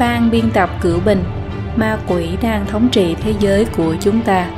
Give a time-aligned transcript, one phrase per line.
[0.00, 1.24] Ban biên tập cửu bình,
[1.76, 4.56] ma quỷ đang thống trị thế giới của chúng ta.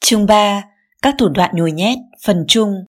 [0.00, 0.64] Chương 3.
[1.02, 2.84] Các thủ đoạn nhồi nhét, phần chung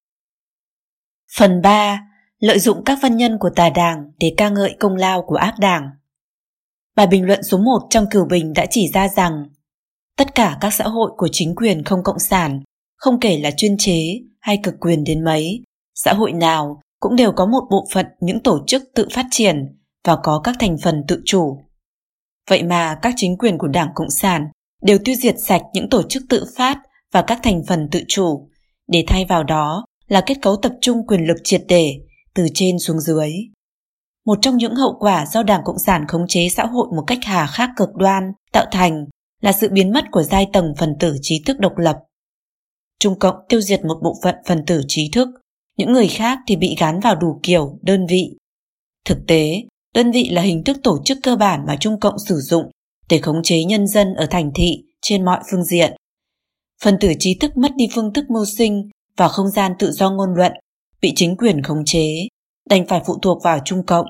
[1.37, 1.99] Phần 3.
[2.39, 5.55] Lợi dụng các văn nhân của tà đảng để ca ngợi công lao của ác
[5.59, 5.89] đảng.
[6.95, 9.49] Bài bình luận số 1 trong cửu bình đã chỉ ra rằng
[10.17, 12.61] tất cả các xã hội của chính quyền không cộng sản,
[12.95, 15.63] không kể là chuyên chế hay cực quyền đến mấy,
[15.95, 19.77] xã hội nào cũng đều có một bộ phận những tổ chức tự phát triển
[20.05, 21.57] và có các thành phần tự chủ.
[22.49, 24.47] Vậy mà các chính quyền của Đảng Cộng sản
[24.81, 26.77] đều tiêu diệt sạch những tổ chức tự phát
[27.11, 28.49] và các thành phần tự chủ,
[28.87, 31.93] để thay vào đó là kết cấu tập trung quyền lực triệt để
[32.35, 33.31] từ trên xuống dưới.
[34.25, 37.19] Một trong những hậu quả do Đảng Cộng sản khống chế xã hội một cách
[37.23, 39.05] hà khắc cực đoan tạo thành
[39.41, 41.97] là sự biến mất của giai tầng phần tử trí thức độc lập.
[42.99, 45.29] Trung Cộng tiêu diệt một bộ phận phần tử trí thức
[45.77, 48.37] những người khác thì bị gắn vào đủ kiểu, đơn vị.
[49.05, 49.61] Thực tế,
[49.95, 52.71] đơn vị là hình thức tổ chức cơ bản mà Trung Cộng sử dụng
[53.09, 55.93] để khống chế nhân dân ở thành thị trên mọi phương diện.
[56.83, 60.11] Phần tử trí thức mất đi phương thức mưu sinh và không gian tự do
[60.11, 60.51] ngôn luận,
[61.01, 62.27] bị chính quyền khống chế,
[62.69, 64.05] đành phải phụ thuộc vào Trung Cộng.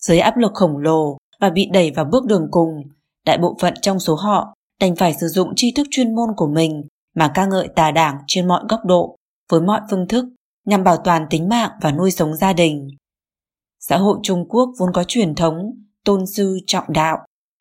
[0.00, 2.82] Dưới áp lực khổng lồ và bị đẩy vào bước đường cùng,
[3.26, 6.46] đại bộ phận trong số họ đành phải sử dụng tri thức chuyên môn của
[6.46, 6.82] mình
[7.14, 9.16] mà ca ngợi tà đảng trên mọi góc độ,
[9.50, 10.24] với mọi phương thức
[10.66, 12.88] nhằm bảo toàn tính mạng và nuôi sống gia đình.
[13.80, 15.56] Xã hội Trung Quốc vốn có truyền thống
[16.04, 17.18] tôn sư trọng đạo.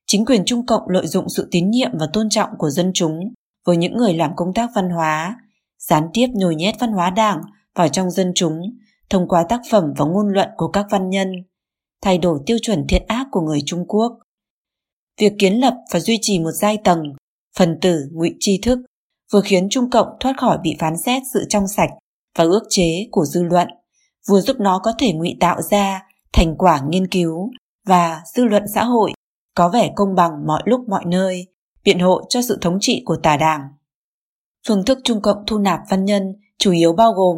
[0.08, 3.20] Chính quyền Trung Cộng lợi dụng sự tín nhiệm và tôn trọng của dân chúng
[3.66, 5.36] với những người làm công tác văn hóa,
[5.80, 7.42] gián tiếp nhồi nhét văn hóa đảng
[7.75, 8.62] vào trong dân chúng
[9.09, 11.31] thông qua tác phẩm và ngôn luận của các văn nhân,
[12.02, 14.19] thay đổi tiêu chuẩn thiện ác của người Trung Quốc.
[15.19, 17.03] Việc kiến lập và duy trì một giai tầng,
[17.58, 18.80] phần tử ngụy tri thức
[19.31, 21.90] vừa khiến Trung Cộng thoát khỏi bị phán xét sự trong sạch
[22.36, 23.67] và ước chế của dư luận,
[24.30, 26.02] vừa giúp nó có thể ngụy tạo ra
[26.33, 27.50] thành quả nghiên cứu
[27.85, 29.13] và dư luận xã hội
[29.56, 31.47] có vẻ công bằng mọi lúc mọi nơi,
[31.84, 33.62] biện hộ cho sự thống trị của tà đảng.
[34.68, 36.23] Phương thức Trung Cộng thu nạp văn nhân
[36.57, 37.38] chủ yếu bao gồm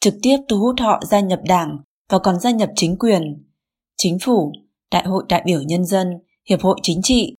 [0.00, 1.78] trực tiếp thu hút họ gia nhập đảng
[2.08, 3.44] và còn gia nhập chính quyền,
[3.96, 4.52] chính phủ,
[4.90, 6.08] đại hội đại biểu nhân dân,
[6.48, 7.34] hiệp hội chính trị,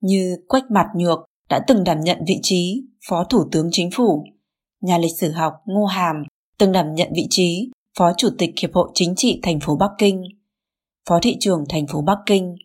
[0.00, 1.18] như Quách Mặt Nhược
[1.48, 4.24] đã từng đảm nhận vị trí Phó Thủ tướng Chính phủ
[4.84, 6.16] nhà lịch sử học Ngô Hàm
[6.58, 9.90] từng đảm nhận vị trí Phó Chủ tịch Hiệp hội Chính trị thành phố Bắc
[9.98, 10.22] Kinh,
[11.08, 12.56] Phó thị trưởng thành phố Bắc Kinh,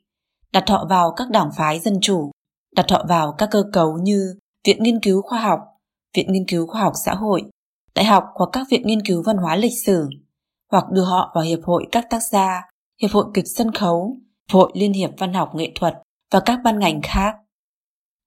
[0.54, 2.32] đặt họ vào các đảng phái dân chủ,
[2.76, 4.36] đặt họ vào các cơ cấu như
[4.66, 5.60] Viện Nghiên cứu Khoa học,
[6.16, 7.44] Viện Nghiên cứu Khoa học Xã hội,
[8.00, 10.10] Đại học hoặc các viện nghiên cứu văn hóa lịch sử,
[10.72, 12.64] hoặc đưa họ vào Hiệp hội các tác gia,
[13.02, 14.18] Hiệp hội kịch sân khấu,
[14.52, 15.94] Hội Liên hiệp Văn học Nghệ thuật
[16.32, 17.36] và các ban ngành khác.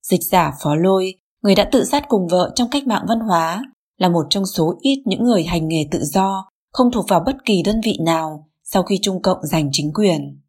[0.02, 3.62] Dịch giả Phó Lôi, người đã tự sát cùng vợ trong cách mạng văn hóa,
[4.02, 7.36] là một trong số ít những người hành nghề tự do, không thuộc vào bất
[7.44, 10.40] kỳ đơn vị nào sau khi Trung Cộng giành chính quyền.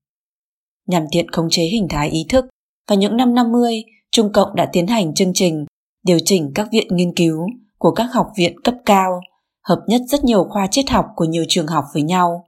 [0.88, 2.46] Nhằm tiện khống chế hình thái ý thức,
[2.90, 5.66] vào những năm 50, Trung Cộng đã tiến hành chương trình
[6.06, 7.40] điều chỉnh các viện nghiên cứu
[7.78, 9.22] của các học viện cấp cao,
[9.64, 12.48] hợp nhất rất nhiều khoa triết học của nhiều trường học với nhau.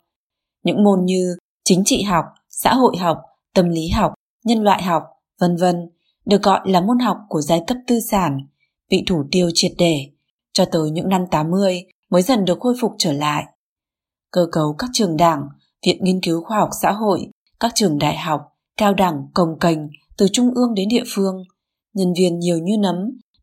[0.63, 3.17] Những môn như chính trị học, xã hội học,
[3.53, 4.13] tâm lý học,
[4.45, 5.03] nhân loại học,
[5.41, 5.89] vân vân
[6.25, 8.39] được gọi là môn học của giai cấp tư sản,
[8.89, 10.14] bị thủ tiêu triệt để
[10.55, 13.43] cho tới những năm 80 mới dần được khôi phục trở lại.
[14.31, 15.41] Cơ cấu các trường đảng,
[15.85, 17.27] viện nghiên cứu khoa học xã hội,
[17.59, 18.41] các trường đại học,
[18.77, 21.43] cao đẳng, công cành từ trung ương đến địa phương,
[21.93, 22.95] nhân viên nhiều như nấm,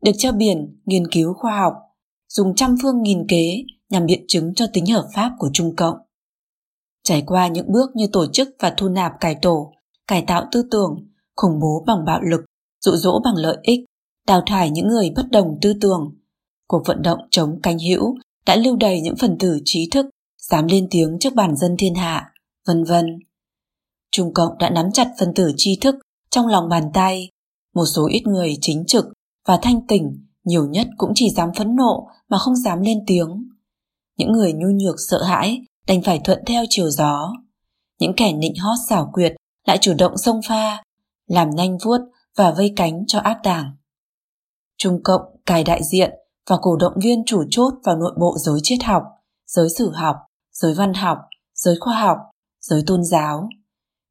[0.03, 1.75] được treo biển nghiên cứu khoa học,
[2.29, 5.97] dùng trăm phương nghìn kế nhằm biện chứng cho tính hợp pháp của Trung Cộng.
[7.05, 9.73] Trải qua những bước như tổ chức và thu nạp cải tổ,
[10.07, 12.41] cải tạo tư tưởng, khủng bố bằng bạo lực,
[12.85, 13.81] dụ dỗ bằng lợi ích,
[14.27, 16.22] đào thải những người bất đồng tư tưởng,
[16.73, 18.15] cuộc vận động chống canh hữu
[18.47, 20.07] đã lưu đầy những phần tử trí thức
[20.39, 22.33] dám lên tiếng trước bản dân thiên hạ,
[22.67, 23.19] vân vân.
[24.11, 25.95] Trung Cộng đã nắm chặt phần tử trí thức
[26.31, 27.29] trong lòng bàn tay,
[27.75, 29.05] một số ít người chính trực
[29.47, 33.49] và thanh tỉnh nhiều nhất cũng chỉ dám phẫn nộ mà không dám lên tiếng.
[34.19, 37.33] Những người nhu nhược sợ hãi đành phải thuận theo chiều gió.
[37.99, 39.33] Những kẻ nịnh hót xảo quyệt
[39.67, 40.83] lại chủ động xông pha,
[41.27, 41.99] làm nhanh vuốt
[42.37, 43.77] và vây cánh cho áp đảng.
[44.79, 46.11] Trung Cộng cài đại diện
[46.51, 49.03] và cổ động viên chủ chốt vào nội bộ giới triết học,
[49.47, 50.17] giới sử học,
[50.53, 51.19] giới văn học,
[51.55, 52.19] giới khoa học,
[52.61, 53.49] giới tôn giáo.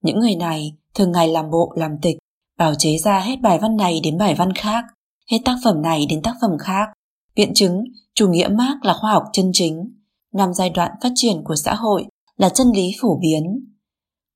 [0.03, 2.17] Những người này thường ngày làm bộ làm tịch,
[2.57, 4.85] bào chế ra hết bài văn này đến bài văn khác,
[5.31, 6.89] hết tác phẩm này đến tác phẩm khác.
[7.35, 7.83] Biện chứng
[8.15, 10.01] chủ nghĩa Marx là khoa học chân chính,
[10.33, 12.05] năm giai đoạn phát triển của xã hội
[12.37, 13.69] là chân lý phổ biến.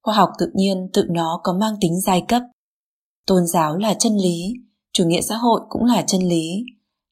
[0.03, 2.41] Khoa học tự nhiên tự nó có mang tính giai cấp.
[3.27, 4.53] Tôn giáo là chân lý,
[4.93, 6.65] chủ nghĩa xã hội cũng là chân lý,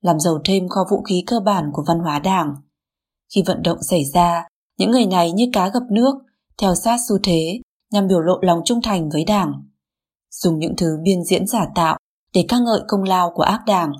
[0.04, 2.56] làm giàu thêm kho vũ khí cơ bản của văn hóa đảng.
[3.36, 4.48] Khi vận động xảy ra,
[4.78, 6.16] những người này như cá gặp nước,
[6.58, 7.60] theo sát xu thế
[7.92, 9.54] nhằm biểu lộ lòng trung thành với đảng.
[10.32, 11.98] Dùng những thứ biên diễn giả tạo
[12.34, 13.92] để ca ngợi công lao của ác đảng,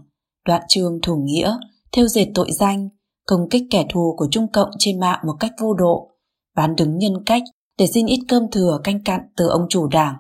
[0.46, 1.58] đoạn chương thủ nghĩa,
[1.92, 2.90] theo dệt tội danh,
[3.28, 6.10] công kích kẻ thù của Trung Cộng trên mạng một cách vô độ,
[6.56, 7.44] bán đứng nhân cách
[7.78, 10.16] để xin ít cơm thừa canh cặn từ ông chủ đảng.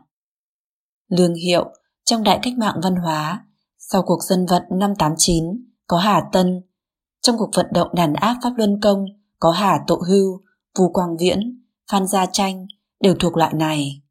[1.09, 1.65] Lương hiệu
[2.05, 3.45] trong đại cách mạng văn hóa,
[3.77, 6.61] sau cuộc dân vận năm 89 có Hà Tân,
[7.21, 9.05] trong cuộc vận động đàn áp Pháp Luân Công
[9.39, 10.41] có Hà Tộ Hưu,
[10.77, 12.65] Vu Quang Viễn, Phan Gia Tranh
[12.99, 14.01] đều thuộc loại này.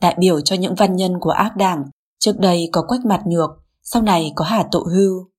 [0.00, 1.84] Đại biểu cho những văn nhân của ác đảng,
[2.18, 3.50] trước đây có Quách Mặt Nhược,
[3.82, 5.30] sau này có Hà Tộ Hưu.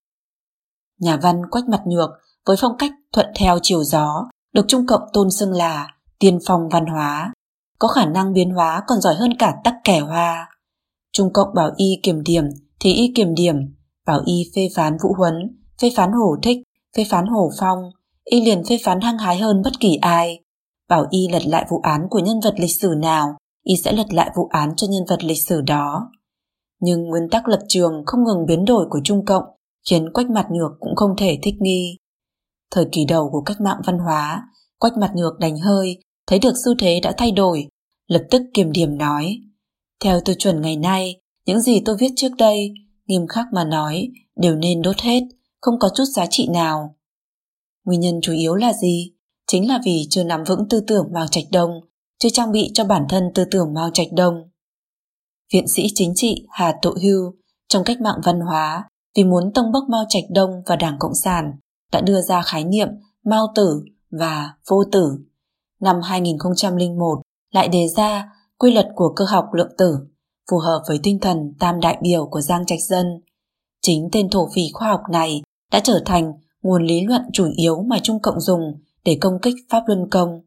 [1.00, 2.10] Nhà văn Quách Mặt Nhược
[2.45, 5.88] với phong cách thuận theo chiều gió, được Trung Cộng tôn xưng là
[6.19, 7.33] tiên phong văn hóa,
[7.80, 10.50] có khả năng biến hóa còn giỏi hơn cả tắc kẻ hoa.
[11.13, 12.44] Trung Cộng bảo y kiểm điểm
[12.80, 13.56] thì y kiểm điểm,
[14.07, 15.33] bảo y phê phán Vũ Huấn,
[15.81, 16.57] phê phán Hổ Thích,
[16.98, 17.80] phê phán Hổ Phong,
[18.24, 20.39] y liền phê phán hăng hái hơn bất kỳ ai.
[20.89, 24.13] Bảo y lật lại vụ án của nhân vật lịch sử nào, y sẽ lật
[24.13, 26.12] lại vụ án cho nhân vật lịch sử đó.
[26.80, 29.44] Nhưng nguyên tắc lập trường không ngừng biến đổi của Trung Cộng
[29.89, 31.97] khiến Quách Mặt Nhược cũng không thể thích nghi.
[32.71, 34.44] Thời kỳ đầu của cách mạng văn hóa,
[34.80, 35.97] Quách Mặt Nhược đành hơi,
[36.27, 37.68] thấy được xu thế đã thay đổi,
[38.07, 39.38] lập tức kiềm điểm nói.
[40.04, 42.74] Theo tiêu chuẩn ngày nay, những gì tôi viết trước đây,
[43.11, 45.21] nghiêm khắc mà nói, đều nên đốt hết,
[45.61, 46.95] không có chút giá trị nào.
[47.85, 49.13] Nguyên nhân chủ yếu là gì?
[49.47, 51.71] Chính là vì chưa nắm vững tư tưởng Mao Trạch Đông,
[52.19, 54.49] chưa trang bị cho bản thân tư tưởng Mao Trạch Đông.
[55.53, 57.33] Viện sĩ chính trị Hà Tộ Hưu
[57.67, 58.83] trong cách mạng văn hóa
[59.15, 61.51] vì muốn tông bốc Mao Trạch Đông và Đảng Cộng sản
[61.91, 62.87] đã đưa ra khái niệm
[63.25, 65.17] Mao tử và vô tử.
[65.81, 67.21] Năm 2001
[67.53, 69.97] lại đề ra quy luật của cơ học lượng tử
[70.51, 73.06] phù hợp với tinh thần tam đại biểu của Giang Trạch Dân.
[73.81, 77.81] Chính tên thổ phỉ khoa học này đã trở thành nguồn lý luận chủ yếu
[77.81, 78.62] mà Trung Cộng dùng
[79.06, 80.42] để công kích Pháp Luân Công.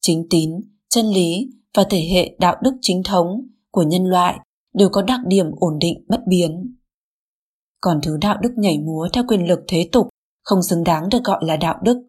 [0.00, 0.50] Chính tín,
[0.88, 3.26] chân lý và thể hệ đạo đức chính thống
[3.70, 4.38] của nhân loại
[4.74, 6.76] đều có đặc điểm ổn định bất biến.
[7.80, 10.08] Còn thứ đạo đức nhảy múa theo quyền lực thế tục
[10.44, 12.02] không xứng đáng được gọi là đạo đức.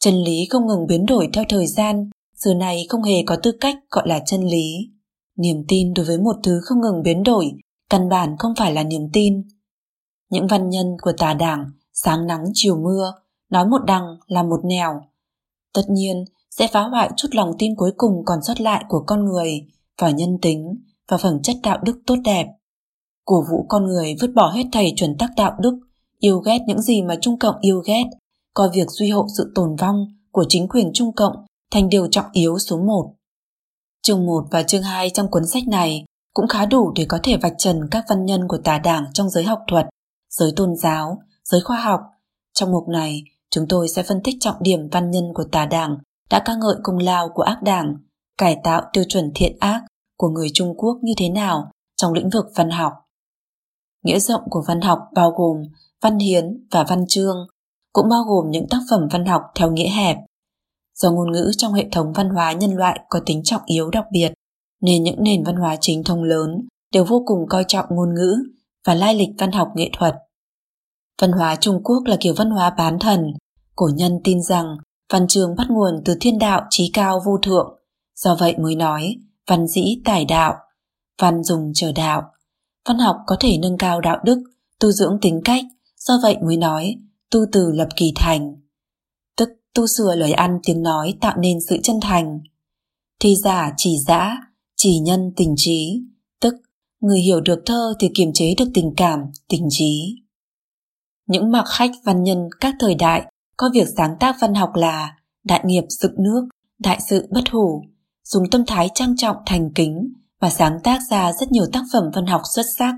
[0.00, 3.52] Chân lý không ngừng biến đổi theo thời gian, xưa này không hề có tư
[3.60, 4.90] cách gọi là chân lý.
[5.40, 7.52] Niềm tin đối với một thứ không ngừng biến đổi,
[7.90, 9.42] căn bản không phải là niềm tin.
[10.30, 13.12] Những văn nhân của tà đảng, sáng nắng chiều mưa,
[13.50, 15.00] nói một đằng là một nẻo.
[15.74, 19.24] Tất nhiên, sẽ phá hoại chút lòng tin cuối cùng còn sót lại của con
[19.24, 19.66] người
[20.00, 20.76] vào nhân tính
[21.08, 22.46] và phẩm chất đạo đức tốt đẹp.
[23.24, 25.78] Cổ vũ con người vứt bỏ hết thầy chuẩn tắc đạo đức,
[26.18, 28.04] yêu ghét những gì mà Trung Cộng yêu ghét,
[28.54, 31.32] coi việc duy hộ sự tồn vong của chính quyền Trung Cộng
[31.70, 33.14] thành điều trọng yếu số một.
[34.10, 36.04] Chương 1 và chương 2 trong cuốn sách này
[36.34, 39.30] cũng khá đủ để có thể vạch trần các văn nhân của tà đảng trong
[39.30, 39.86] giới học thuật,
[40.30, 42.00] giới tôn giáo, giới khoa học.
[42.54, 45.96] Trong mục này, chúng tôi sẽ phân tích trọng điểm văn nhân của tà đảng
[46.30, 47.96] đã ca ngợi công lao của ác đảng,
[48.38, 49.82] cải tạo tiêu chuẩn thiện ác
[50.18, 52.92] của người Trung Quốc như thế nào trong lĩnh vực văn học.
[54.04, 55.56] Nghĩa rộng của văn học bao gồm
[56.02, 57.36] văn hiến và văn chương,
[57.92, 60.16] cũng bao gồm những tác phẩm văn học theo nghĩa hẹp.
[61.02, 64.04] Do ngôn ngữ trong hệ thống văn hóa nhân loại có tính trọng yếu đặc
[64.12, 64.32] biệt,
[64.80, 66.50] nên những nền văn hóa chính thống lớn
[66.92, 68.36] đều vô cùng coi trọng ngôn ngữ
[68.86, 70.14] và lai lịch văn học nghệ thuật.
[71.22, 73.32] Văn hóa Trung Quốc là kiểu văn hóa bán thần,
[73.76, 74.76] cổ nhân tin rằng
[75.12, 77.78] văn chương bắt nguồn từ thiên đạo trí cao vô thượng,
[78.16, 80.54] do vậy mới nói văn dĩ tài đạo,
[81.22, 82.22] văn dùng chờ đạo.
[82.88, 84.42] Văn học có thể nâng cao đạo đức,
[84.80, 85.64] tu dưỡng tính cách,
[85.96, 86.96] do vậy mới nói
[87.30, 88.59] tu từ lập kỳ thành.
[89.74, 92.40] Tu sửa lời ăn tiếng nói tạo nên sự chân thành.
[93.20, 94.36] Thi giả chỉ dã,
[94.76, 96.02] chỉ nhân tình trí,
[96.40, 96.54] tức
[97.00, 100.16] người hiểu được thơ thì kiềm chế được tình cảm, tình trí.
[101.26, 105.16] Những mặc khách văn nhân các thời đại có việc sáng tác văn học là
[105.44, 106.48] đại nghiệp dựng nước,
[106.78, 107.84] đại sự bất hủ,
[108.24, 112.04] dùng tâm thái trang trọng thành kính và sáng tác ra rất nhiều tác phẩm
[112.14, 112.94] văn học xuất sắc.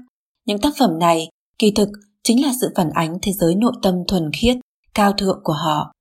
[0.47, 1.89] Những tác phẩm này kỳ thực
[2.25, 4.57] chính là sự phản ánh thế giới nội tâm thuần khiết,
[4.95, 5.93] cao thượng của họ.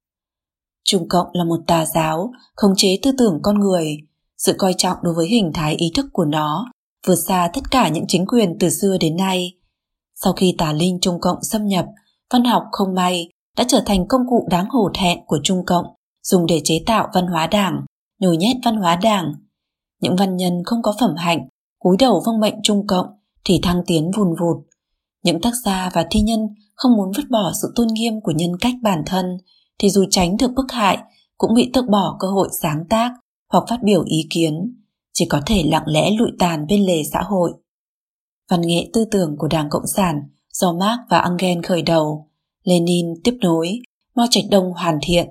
[0.83, 3.97] Trung Cộng là một tà giáo, khống chế tư tưởng con người,
[4.37, 6.71] sự coi trọng đối với hình thái ý thức của nó
[7.07, 9.53] vượt xa tất cả những chính quyền từ xưa đến nay.
[10.15, 11.85] Sau khi tà linh Trung Cộng xâm nhập,
[12.33, 15.85] văn học không may đã trở thành công cụ đáng hổ thẹn của Trung Cộng
[16.23, 17.85] dùng để chế tạo văn hóa đảng,
[18.19, 19.33] nhồi nhét văn hóa đảng.
[20.01, 21.47] Những văn nhân không có phẩm hạnh,
[21.79, 23.07] cúi đầu vâng mệnh Trung Cộng
[23.45, 24.57] thì thăng tiến vùn vụt.
[25.23, 26.39] Những tác gia và thi nhân
[26.75, 29.25] không muốn vứt bỏ sự tôn nghiêm của nhân cách bản thân
[29.79, 30.97] thì dù tránh được bức hại
[31.37, 33.11] cũng bị tước bỏ cơ hội sáng tác
[33.51, 34.75] hoặc phát biểu ý kiến,
[35.13, 37.51] chỉ có thể lặng lẽ lụi tàn bên lề xã hội.
[38.49, 42.29] Văn nghệ tư tưởng của Đảng Cộng sản do Marx và Engel khởi đầu,
[42.63, 43.79] Lenin tiếp nối,
[44.15, 45.27] Mao Trạch Đông hoàn thiện.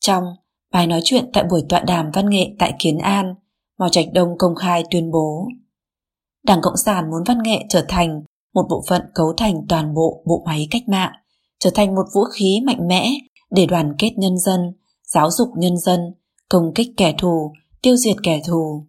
[0.00, 0.24] Trong
[0.72, 3.34] Bài nói chuyện tại buổi tọa đàm văn nghệ tại Kiến An,
[3.78, 5.48] Mao Trạch Đông công khai tuyên bố
[6.42, 8.22] Đảng Cộng sản muốn văn nghệ trở thành
[8.54, 11.12] một bộ phận cấu thành toàn bộ bộ máy cách mạng,
[11.58, 13.10] trở thành một vũ khí mạnh mẽ
[13.54, 14.60] để đoàn kết nhân dân,
[15.06, 16.00] giáo dục nhân dân,
[16.48, 18.86] công kích kẻ thù, tiêu diệt kẻ thù.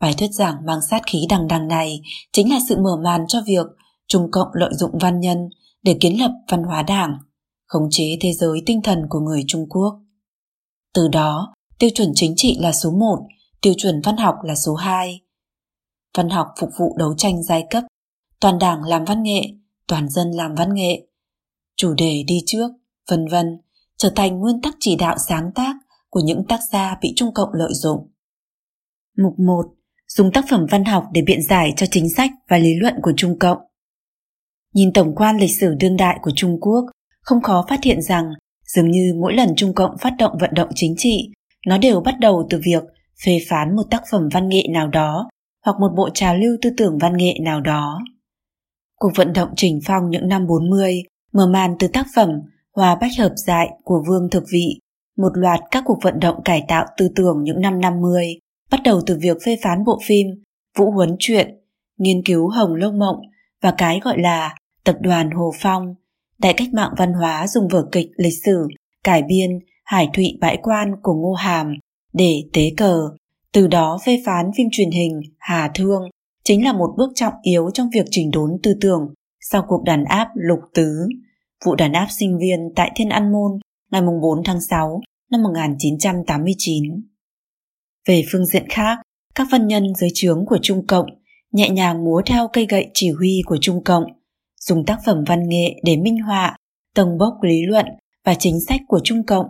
[0.00, 2.00] Bài thuyết giảng mang sát khí đằng đằng này
[2.32, 3.66] chính là sự mở màn cho việc
[4.08, 5.48] Trung Cộng lợi dụng văn nhân
[5.82, 7.18] để kiến lập văn hóa đảng,
[7.66, 10.00] khống chế thế giới tinh thần của người Trung Quốc.
[10.94, 13.18] Từ đó, tiêu chuẩn chính trị là số 1,
[13.60, 15.20] tiêu chuẩn văn học là số 2.
[16.16, 17.84] Văn học phục vụ đấu tranh giai cấp,
[18.40, 19.42] toàn đảng làm văn nghệ,
[19.86, 21.06] toàn dân làm văn nghệ.
[21.76, 22.70] Chủ đề đi trước,
[23.08, 23.58] vân vân,
[24.02, 25.76] trở thành nguyên tắc chỉ đạo sáng tác
[26.10, 28.10] của những tác gia bị Trung Cộng lợi dụng.
[29.18, 29.62] Mục 1.
[30.08, 33.12] Dùng tác phẩm văn học để biện giải cho chính sách và lý luận của
[33.16, 33.58] Trung Cộng.
[34.74, 36.84] Nhìn tổng quan lịch sử đương đại của Trung Quốc,
[37.20, 38.24] không khó phát hiện rằng
[38.66, 41.30] dường như mỗi lần Trung Cộng phát động vận động chính trị,
[41.66, 42.82] nó đều bắt đầu từ việc
[43.26, 45.28] phê phán một tác phẩm văn nghệ nào đó
[45.64, 48.00] hoặc một bộ trào lưu tư tưởng văn nghệ nào đó.
[48.94, 52.28] Cuộc vận động trình phong những năm 40 mở màn từ tác phẩm
[52.76, 54.78] Hòa Bách Hợp Dại của Vương Thực Vị,
[55.16, 58.26] một loạt các cuộc vận động cải tạo tư tưởng những năm 50,
[58.70, 60.26] bắt đầu từ việc phê phán bộ phim
[60.78, 61.48] Vũ Huấn Truyện,
[61.98, 63.16] nghiên cứu Hồng Lâu Mộng
[63.62, 65.94] và cái gọi là Tập đoàn Hồ Phong,
[66.38, 68.68] Đại cách mạng văn hóa dùng vở kịch lịch sử
[69.04, 69.50] cải biên
[69.84, 71.74] Hải Thụy Bãi Quan của Ngô Hàm
[72.12, 73.08] để tế cờ,
[73.52, 76.02] từ đó phê phán phim truyền hình Hà Thương
[76.44, 80.04] chính là một bước trọng yếu trong việc chỉnh đốn tư tưởng sau cuộc đàn
[80.04, 81.08] áp lục tứ,
[81.64, 83.58] vụ đàn áp sinh viên tại Thiên An Môn
[83.90, 85.00] ngày 4 tháng 6
[85.30, 86.82] năm 1989.
[88.08, 88.98] Về phương diện khác,
[89.34, 91.06] các văn nhân dưới trướng của Trung Cộng
[91.52, 94.04] nhẹ nhàng múa theo cây gậy chỉ huy của Trung Cộng,
[94.60, 96.56] dùng tác phẩm văn nghệ để minh họa,
[96.94, 97.86] tầng bốc lý luận
[98.24, 99.46] và chính sách của Trung Cộng,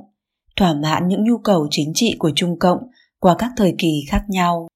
[0.57, 2.79] thỏa mãn những nhu cầu chính trị của Trung Cộng
[3.21, 4.69] qua các thời kỳ khác nhau.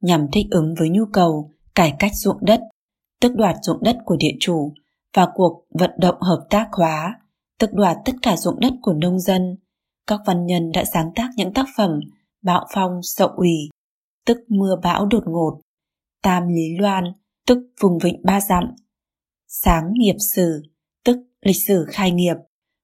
[0.00, 2.60] Nhằm thích ứng với nhu cầu cải cách ruộng đất,
[3.20, 4.72] tức đoạt ruộng đất của địa chủ
[5.14, 7.20] và cuộc vận động hợp tác hóa,
[7.58, 9.56] tức đoạt tất cả ruộng đất của nông dân,
[10.06, 12.00] các văn nhân đã sáng tác những tác phẩm
[12.42, 13.68] Bạo phong sậu ủy,
[14.26, 15.60] tức mưa bão đột ngột,
[16.22, 17.04] Tam Lý Loan,
[17.46, 18.64] tức vùng vịnh ba dặm,
[19.48, 20.62] Sáng nghiệp sử,
[21.04, 22.36] tức lịch sử khai nghiệp,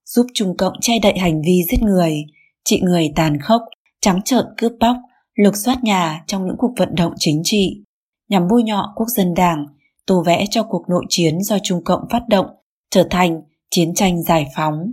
[0.04, 2.24] giúp Trung Cộng che đậy hành vi giết người,
[2.64, 3.62] trị người tàn khốc,
[4.00, 4.96] trắng trợn cướp bóc,
[5.34, 7.82] lục soát nhà trong những cuộc vận động chính trị,
[8.28, 9.66] nhằm bôi nhọ quốc dân đảng,
[10.08, 12.46] tô vẽ cho cuộc nội chiến do Trung Cộng phát động
[12.90, 14.92] trở thành chiến tranh giải phóng.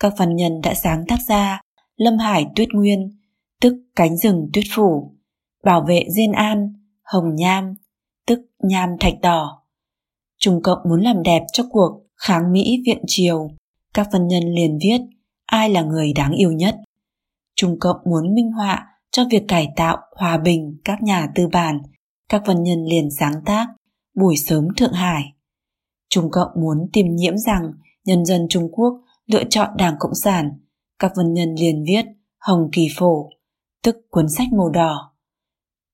[0.00, 1.60] Các văn nhân đã sáng tác ra
[1.96, 3.18] Lâm Hải Tuyết Nguyên,
[3.60, 5.14] tức cánh rừng tuyết phủ,
[5.64, 6.72] bảo vệ Diên An,
[7.04, 7.74] Hồng Nham,
[8.26, 9.62] tức nham thạch đỏ.
[10.38, 13.48] Trung Cộng muốn làm đẹp cho cuộc kháng Mỹ viện triều,
[13.94, 15.00] các văn nhân liền viết
[15.46, 16.76] ai là người đáng yêu nhất.
[17.56, 21.78] Trung Cộng muốn minh họa cho việc cải tạo hòa bình các nhà tư bản,
[22.28, 23.66] các văn nhân liền sáng tác
[24.16, 25.22] Buổi sớm Thượng Hải.
[26.10, 27.72] Trung Cộng muốn tìm nhiễm rằng
[28.04, 30.50] nhân dân Trung Quốc lựa chọn Đảng Cộng sản,
[30.98, 32.04] các văn nhân liền viết
[32.38, 33.30] Hồng Kỳ Phổ,
[33.82, 35.12] tức cuốn sách màu đỏ.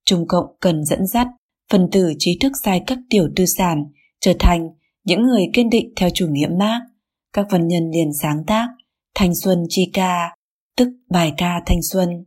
[0.05, 1.27] Trung Cộng cần dẫn dắt
[1.73, 3.85] phần tử trí thức giai cấp tiểu tư sản
[4.21, 4.69] trở thành
[5.05, 6.83] những người kiên định theo chủ nghĩa Marx.
[7.33, 8.69] Các văn nhân liền sáng tác
[9.15, 10.37] Thanh Xuân Chi Ca,
[10.77, 12.25] tức bài ca Thanh Xuân.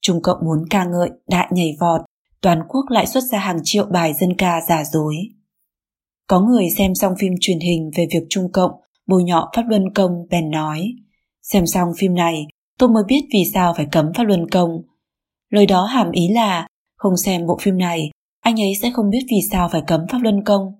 [0.00, 2.00] Trung Cộng muốn ca ngợi đại nhảy vọt,
[2.42, 5.16] toàn quốc lại xuất ra hàng triệu bài dân ca giả dối.
[6.26, 8.72] Có người xem xong phim truyền hình về việc Trung Cộng
[9.06, 10.94] bôi nhọ Pháp Luân Công bèn nói
[11.42, 12.46] Xem xong phim này,
[12.78, 14.82] tôi mới biết vì sao phải cấm Pháp Luân Công.
[15.50, 19.26] Lời đó hàm ý là không xem bộ phim này, anh ấy sẽ không biết
[19.30, 20.72] vì sao phải cấm Pháp Luân Công.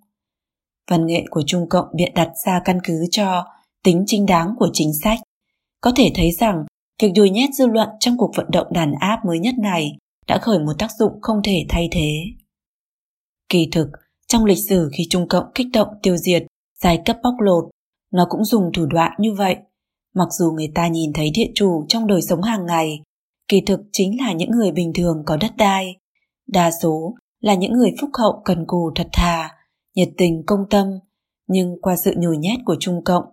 [0.90, 3.44] Văn nghệ của Trung Cộng biện đặt ra căn cứ cho
[3.84, 5.18] tính chính đáng của chính sách.
[5.80, 6.64] Có thể thấy rằng
[7.02, 10.38] việc đùi nhét dư luận trong cuộc vận động đàn áp mới nhất này đã
[10.38, 12.10] khởi một tác dụng không thể thay thế.
[13.48, 13.88] Kỳ thực,
[14.28, 16.42] trong lịch sử khi Trung Cộng kích động tiêu diệt,
[16.82, 17.64] giai cấp bóc lột,
[18.12, 19.56] nó cũng dùng thủ đoạn như vậy.
[20.14, 23.00] Mặc dù người ta nhìn thấy địa chủ trong đời sống hàng ngày,
[23.48, 25.96] kỳ thực chính là những người bình thường có đất đai.
[26.46, 29.50] Đa số là những người phúc hậu cần cù thật thà,
[29.94, 30.86] nhiệt tình công tâm,
[31.46, 33.24] nhưng qua sự nhồi nhét của Trung Cộng,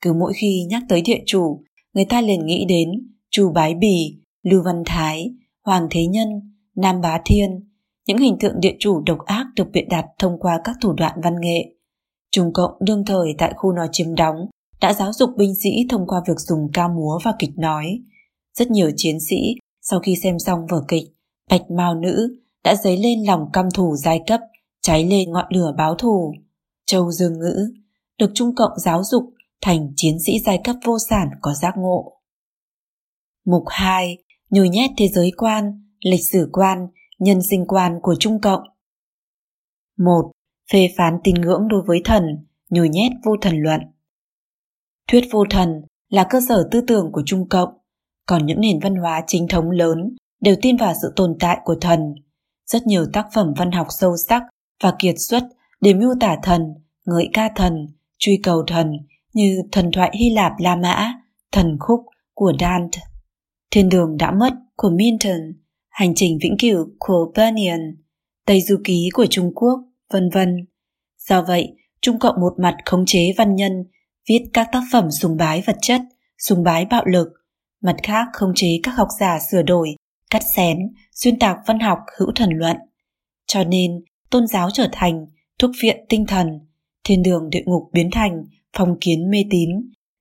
[0.00, 1.62] cứ mỗi khi nhắc tới địa chủ,
[1.94, 2.88] người ta liền nghĩ đến
[3.30, 5.30] Chu Bái Bì, Lưu Văn Thái,
[5.68, 6.28] Hoàng Thế Nhân,
[6.76, 7.68] Nam Bá Thiên,
[8.06, 11.20] những hình tượng địa chủ độc ác được biện đặt thông qua các thủ đoạn
[11.22, 11.74] văn nghệ.
[12.30, 14.36] Trung Cộng đương thời tại khu nó chiếm đóng
[14.80, 18.00] đã giáo dục binh sĩ thông qua việc dùng ca múa và kịch nói.
[18.58, 21.04] Rất nhiều chiến sĩ sau khi xem xong vở kịch
[21.50, 24.40] Bạch Mao Nữ đã dấy lên lòng căm thù giai cấp,
[24.82, 26.34] cháy lên ngọn lửa báo thù.
[26.86, 27.72] Châu Dương Ngữ
[28.18, 29.24] được Trung Cộng giáo dục
[29.60, 32.12] thành chiến sĩ giai cấp vô sản có giác ngộ.
[33.44, 34.18] Mục 2.
[34.50, 36.86] Nhồi nhét thế giới quan, lịch sử quan,
[37.18, 38.60] nhân sinh quan của Trung Cộng
[39.98, 40.30] 1.
[40.72, 42.22] Phê phán tín ngưỡng đối với thần,
[42.70, 43.80] nhồi nhét vô thần luận
[45.08, 47.68] Thuyết vô thần là cơ sở tư tưởng của Trung Cộng,
[48.26, 51.76] còn những nền văn hóa chính thống lớn đều tin vào sự tồn tại của
[51.80, 52.00] thần.
[52.66, 54.42] Rất nhiều tác phẩm văn học sâu sắc
[54.82, 55.42] và kiệt xuất
[55.80, 56.62] để miêu tả thần,
[57.06, 57.86] ngợi ca thần,
[58.18, 58.92] truy cầu thần
[59.32, 61.14] như thần thoại Hy Lạp La Mã,
[61.52, 62.00] thần khúc
[62.34, 63.00] của Dante,
[63.70, 65.40] thiên đường đã mất của Milton,
[65.88, 67.96] hành trình vĩnh cửu của Bunyan,
[68.46, 69.80] Tây Du Ký của Trung Quốc,
[70.12, 70.66] vân vân.
[71.18, 73.72] Do vậy, Trung Cộng một mặt khống chế văn nhân,
[74.28, 76.00] viết các tác phẩm sùng bái vật chất,
[76.38, 77.28] sùng bái bạo lực,
[77.82, 79.94] mặt khác khống chế các học giả sửa đổi,
[80.30, 80.78] cắt xén,
[81.12, 82.76] xuyên tạc văn học hữu thần luận.
[83.46, 83.90] Cho nên,
[84.30, 85.26] tôn giáo trở thành
[85.58, 86.46] thuốc viện tinh thần,
[87.04, 88.44] thiên đường địa ngục biến thành
[88.76, 89.70] phong kiến mê tín,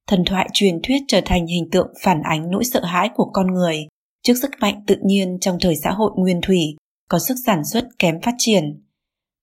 [0.08, 3.48] thần thoại truyền thuyết trở thành hình tượng phản ánh nỗi sợ hãi của con
[3.48, 3.88] người
[4.24, 6.76] trước sức mạnh tự nhiên trong thời xã hội nguyên thủy
[7.10, 8.84] có sức sản xuất kém phát triển.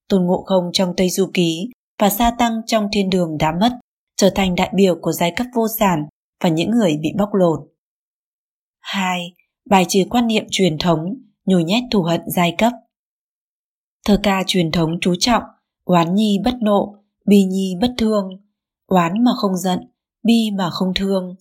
[0.09, 3.73] Tôn Ngộ Không trong Tây Du Ký và Sa Tăng trong Thiên Đường đã mất,
[4.17, 6.07] trở thành đại biểu của giai cấp vô sản
[6.43, 7.61] và những người bị bóc lột.
[8.81, 9.35] 2.
[9.71, 11.15] Bài trừ quan niệm truyền thống,
[11.47, 12.73] nhồi nhét thù hận giai cấp.
[14.07, 15.43] Thơ ca truyền thống chú trọng,
[15.85, 18.29] oán nhi bất nộ, bi nhi bất thương,
[18.87, 19.79] oán mà không giận,
[20.25, 21.35] bi mà không thương.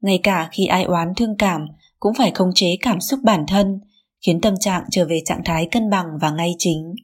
[0.00, 1.66] Ngay cả khi ai oán thương cảm
[2.00, 3.80] cũng phải khống chế cảm xúc bản thân,
[4.26, 6.94] khiến tâm trạng trở về trạng thái cân bằng và ngay chính.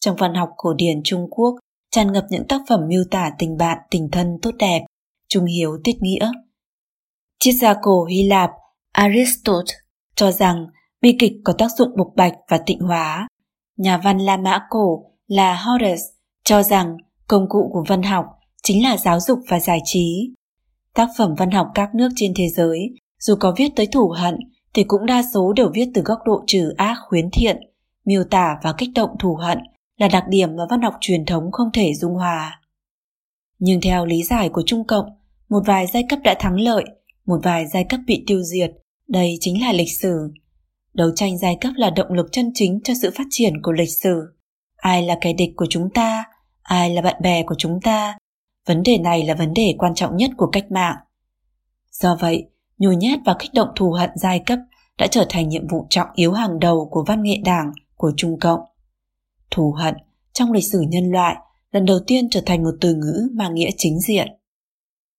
[0.00, 1.54] Trong văn học cổ điển Trung Quốc,
[1.90, 4.84] tràn ngập những tác phẩm miêu tả tình bạn, tình thân tốt đẹp,
[5.28, 6.30] trung hiếu tiết nghĩa.
[7.38, 8.50] Triết gia cổ Hy Lạp
[8.92, 9.74] Aristotle
[10.14, 10.66] cho rằng
[11.00, 13.28] bi kịch có tác dụng bộc bạch và tịnh hóa.
[13.76, 16.02] Nhà văn La Mã cổ là Horace
[16.44, 16.96] cho rằng
[17.28, 18.24] công cụ của văn học
[18.62, 20.34] chính là giáo dục và giải trí.
[20.96, 24.38] Tác phẩm văn học các nước trên thế giới, dù có viết tới thủ hận,
[24.74, 27.56] thì cũng đa số đều viết từ góc độ trừ ác khuyến thiện,
[28.04, 29.58] miêu tả và kích động thù hận
[29.96, 32.60] là đặc điểm mà văn học truyền thống không thể dung hòa.
[33.58, 35.06] Nhưng theo lý giải của Trung Cộng,
[35.48, 36.84] một vài giai cấp đã thắng lợi,
[37.26, 38.70] một vài giai cấp bị tiêu diệt,
[39.08, 40.32] đây chính là lịch sử.
[40.94, 43.92] Đấu tranh giai cấp là động lực chân chính cho sự phát triển của lịch
[44.02, 44.22] sử.
[44.76, 46.24] Ai là kẻ địch của chúng ta,
[46.62, 48.16] ai là bạn bè của chúng ta,
[48.66, 50.96] Vấn đề này là vấn đề quan trọng nhất của cách mạng.
[51.90, 52.46] Do vậy,
[52.78, 54.58] nhồi nhét và kích động thù hận giai cấp
[54.98, 58.38] đã trở thành nhiệm vụ trọng yếu hàng đầu của văn nghệ đảng của Trung
[58.40, 58.60] Cộng.
[59.50, 59.94] Thù hận
[60.32, 61.36] trong lịch sử nhân loại
[61.72, 64.28] lần đầu tiên trở thành một từ ngữ mang nghĩa chính diện.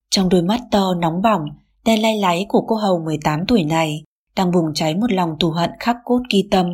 [0.09, 1.45] Trong đôi mắt to nóng bỏng,
[1.85, 4.03] đen lay láy của cô hầu 18 tuổi này
[4.35, 6.65] đang bùng cháy một lòng thù hận khắc cốt ghi tâm.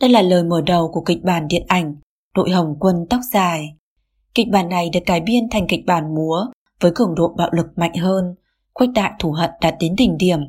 [0.00, 1.96] Đây là lời mở đầu của kịch bản điện ảnh
[2.34, 3.76] Đội Hồng Quân Tóc Dài.
[4.34, 6.46] Kịch bản này được cải biên thành kịch bản múa
[6.80, 8.34] với cường độ bạo lực mạnh hơn,
[8.74, 10.40] khuếch đại thù hận đạt đến đỉnh điểm.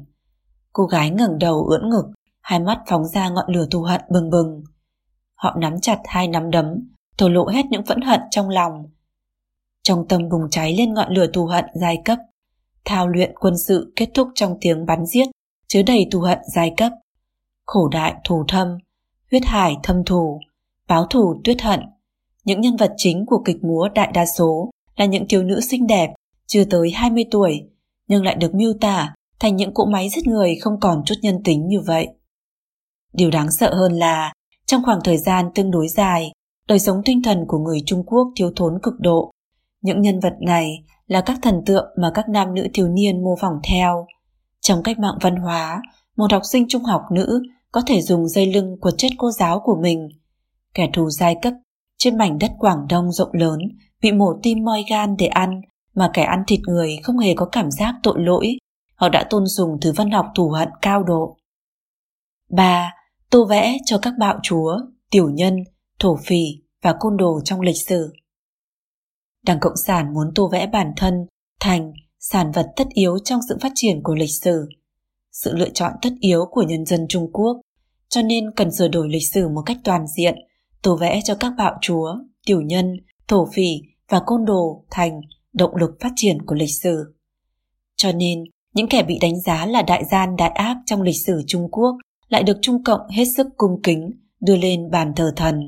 [0.74, 2.06] Cô gái ngẩng đầu ưỡn ngực,
[2.42, 4.64] hai mắt phóng ra ngọn lửa thù hận bừng bừng.
[5.36, 6.68] Họ nắm chặt hai nắm đấm,
[7.18, 8.92] thổ lộ hết những phẫn hận trong lòng.
[9.84, 12.20] Trong tâm bùng cháy lên ngọn lửa thù hận giai cấp.
[12.86, 15.28] Thao luyện quân sự kết thúc trong tiếng bắn giết,
[15.68, 16.92] chứa đầy thù hận giai cấp.
[17.66, 18.78] Khổ đại thù thâm,
[19.32, 20.40] huyết hải thâm thù,
[20.88, 21.80] báo thù tuyết hận,
[22.46, 25.88] những nhân vật chính của kịch múa đại đa số là những thiếu nữ xinh
[25.88, 26.10] đẹp,
[26.48, 27.62] chưa tới 20 tuổi,
[28.08, 31.44] nhưng lại được miêu tả thành những cỗ máy giết người không còn chút nhân
[31.44, 32.08] tính như vậy.
[33.14, 34.34] Điều đáng sợ hơn là,
[34.66, 36.32] trong khoảng thời gian tương đối dài,
[36.68, 39.32] đời sống tinh thần của người Trung Quốc thiếu thốn cực độ.
[39.82, 43.36] Những nhân vật này là các thần tượng mà các nam nữ thiếu niên mô
[43.42, 44.06] phỏng theo.
[44.62, 45.82] Trong cách mạng văn hóa,
[46.18, 49.60] một học sinh trung học nữ có thể dùng dây lưng quật chết cô giáo
[49.60, 50.10] của mình.
[50.74, 51.54] Kẻ thù giai cấp
[51.98, 53.60] trên mảnh đất Quảng Đông rộng lớn,
[54.02, 55.62] bị mổ tim moi gan để ăn,
[55.96, 58.58] mà kẻ ăn thịt người không hề có cảm giác tội lỗi.
[58.96, 61.38] Họ đã tôn dùng thứ văn học thù hận cao độ.
[62.50, 62.94] 3.
[63.30, 64.78] Tô vẽ cho các bạo chúa,
[65.12, 65.56] tiểu nhân,
[66.00, 66.46] thổ phỉ
[66.82, 68.14] và côn đồ trong lịch sử.
[69.44, 71.26] Đảng Cộng sản muốn tô vẽ bản thân
[71.60, 74.70] thành sản vật tất yếu trong sự phát triển của lịch sử,
[75.32, 77.62] sự lựa chọn tất yếu của nhân dân Trung Quốc,
[78.10, 80.36] cho nên cần sửa đổi lịch sử một cách toàn diện–
[80.86, 85.22] tô vẽ cho các bạo chúa, tiểu nhân, thổ phỉ và côn đồ thành
[85.54, 87.16] động lực phát triển của lịch sử.
[87.96, 88.44] Cho nên,
[88.74, 91.96] những kẻ bị đánh giá là đại gian đại ác trong lịch sử Trung Quốc
[92.30, 95.60] lại được Trung Cộng hết sức cung kính đưa lên bàn thờ thần.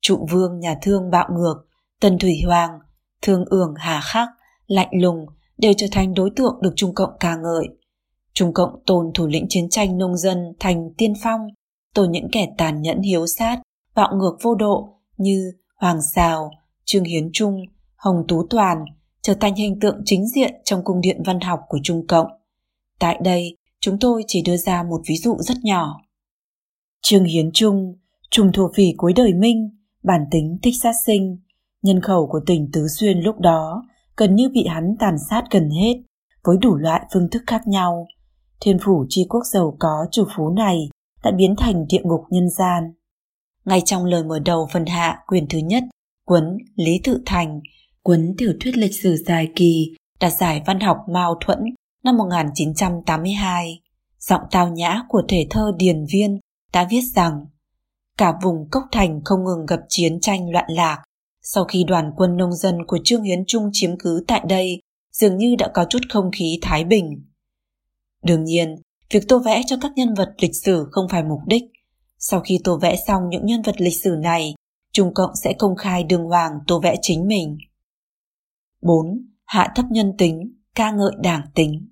[0.00, 1.56] Trụ vương nhà thương bạo ngược,
[2.00, 2.78] Tần Thủy Hoàng,
[3.22, 4.28] Thương ưởng hà khắc,
[4.66, 5.26] lạnh lùng
[5.58, 7.68] đều trở thành đối tượng được Trung Cộng ca ngợi.
[8.34, 11.40] Trung Cộng tôn thủ lĩnh chiến tranh nông dân thành tiên phong,
[11.94, 13.60] tổ những kẻ tàn nhẫn hiếu sát,
[13.96, 16.50] bạo ngược vô độ như Hoàng Sào,
[16.84, 17.60] Trương Hiến Trung,
[17.96, 18.84] Hồng Tú Toàn
[19.22, 22.26] trở thành hình tượng chính diện trong cung điện văn học của Trung Cộng.
[22.98, 26.00] Tại đây, chúng tôi chỉ đưa ra một ví dụ rất nhỏ.
[27.02, 27.94] Trương Hiến Trung,
[28.30, 29.70] trùng thổ phỉ cuối đời Minh,
[30.02, 31.38] bản tính thích sát sinh,
[31.82, 33.82] nhân khẩu của tỉnh Tứ Xuyên lúc đó
[34.16, 35.94] gần như bị hắn tàn sát gần hết
[36.44, 38.06] với đủ loại phương thức khác nhau.
[38.60, 40.78] Thiên phủ tri quốc giàu có chủ phú này
[41.24, 42.92] đã biến thành địa ngục nhân gian.
[43.66, 45.84] Ngay trong lời mở đầu phần hạ quyền thứ nhất,
[46.26, 47.60] cuốn Lý Tự Thành,
[48.02, 51.58] cuốn tiểu thuyết lịch sử dài kỳ đạt giải văn học Mao Thuẫn
[52.04, 53.80] năm 1982,
[54.18, 56.38] giọng tao nhã của thể thơ Điền Viên
[56.72, 57.46] đã viết rằng
[58.18, 61.02] cả vùng Cốc Thành không ngừng gặp chiến tranh loạn lạc.
[61.42, 64.80] Sau khi đoàn quân nông dân của Trương Hiến Trung chiếm cứ tại đây,
[65.12, 67.24] dường như đã có chút không khí thái bình.
[68.22, 68.76] Đương nhiên,
[69.10, 71.62] việc tô vẽ cho các nhân vật lịch sử không phải mục đích.
[72.18, 74.54] Sau khi tô vẽ xong những nhân vật lịch sử này,
[74.92, 77.58] Trung Cộng sẽ công khai đường hoàng tô vẽ chính mình.
[78.82, 79.06] 4.
[79.44, 81.88] Hạ thấp nhân tính, ca ngợi đảng tính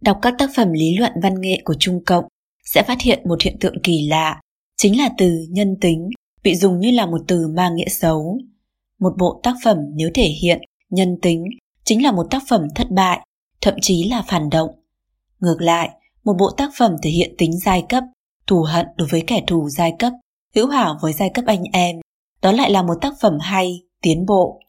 [0.00, 2.24] Đọc các tác phẩm lý luận văn nghệ của Trung Cộng
[2.64, 4.40] sẽ phát hiện một hiện tượng kỳ lạ,
[4.76, 6.08] chính là từ nhân tính
[6.42, 8.38] bị dùng như là một từ mang nghĩa xấu.
[8.98, 11.44] Một bộ tác phẩm nếu thể hiện nhân tính
[11.84, 13.26] chính là một tác phẩm thất bại,
[13.60, 14.70] thậm chí là phản động.
[15.40, 15.90] Ngược lại,
[16.24, 18.04] một bộ tác phẩm thể hiện tính giai cấp,
[18.48, 20.12] thù hận đối với kẻ thù giai cấp,
[20.54, 21.96] hữu hảo với giai cấp anh em,
[22.42, 24.60] đó lại là một tác phẩm hay, tiến bộ.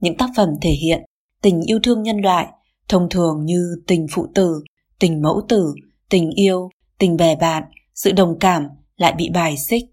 [0.00, 1.02] Những tác phẩm thể hiện
[1.42, 2.46] tình yêu thương nhân loại,
[2.88, 4.62] thông thường như tình phụ tử,
[4.98, 5.74] tình mẫu tử,
[6.08, 7.62] tình yêu, tình bè bạn,
[7.94, 9.84] sự đồng cảm lại bị bài xích.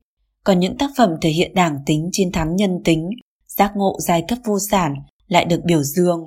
[0.43, 3.09] Còn những tác phẩm thể hiện đảng tính chiến thắng nhân tính,
[3.47, 4.93] giác ngộ giai cấp vô sản
[5.27, 6.23] lại được biểu dương.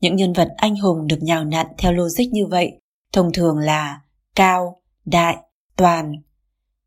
[0.00, 2.72] Những nhân vật anh hùng được nhào nặn theo logic như vậy,
[3.12, 4.00] thông thường là
[4.34, 5.36] cao, đại,
[5.76, 6.12] toàn,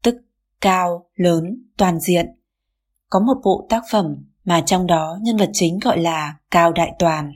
[0.03, 0.15] tức
[0.61, 2.25] cao, lớn, toàn diện.
[3.09, 6.91] Có một bộ tác phẩm mà trong đó nhân vật chính gọi là cao đại
[6.99, 7.31] toàn.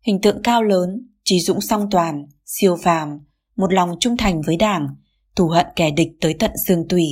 [0.00, 3.20] Hình tượng cao lớn, trí dũng song toàn, siêu phàm,
[3.56, 4.88] một lòng trung thành với đảng,
[5.36, 7.06] thù hận kẻ địch tới tận xương tủy.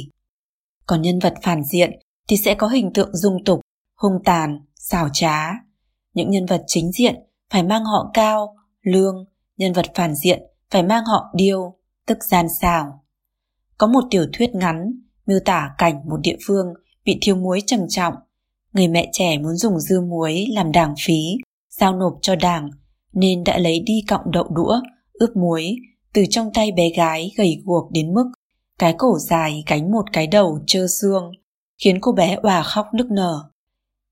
[0.86, 1.90] Còn nhân vật phản diện
[2.28, 3.60] thì sẽ có hình tượng dung tục,
[3.96, 5.50] hung tàn, xảo trá.
[6.14, 7.14] Những nhân vật chính diện
[7.50, 9.24] phải mang họ cao, lương,
[9.56, 13.03] nhân vật phản diện phải mang họ điêu, tức gian xảo.
[13.78, 14.92] Có một tiểu thuyết ngắn
[15.26, 16.66] miêu tả cảnh một địa phương
[17.04, 18.14] bị thiếu muối trầm trọng.
[18.72, 21.20] Người mẹ trẻ muốn dùng dư muối làm đảng phí,
[21.70, 22.70] giao nộp cho đảng,
[23.12, 24.80] nên đã lấy đi cọng đậu đũa,
[25.12, 25.76] ướp muối,
[26.12, 28.24] từ trong tay bé gái gầy guộc đến mức
[28.78, 31.30] cái cổ dài gánh một cái đầu trơ xương,
[31.84, 33.50] khiến cô bé òa khóc nức nở.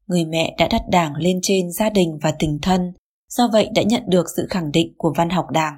[0.07, 2.93] Người mẹ đã đặt đảng lên trên gia đình và tình thân,
[3.29, 5.75] do vậy đã nhận được sự khẳng định của văn học đảng.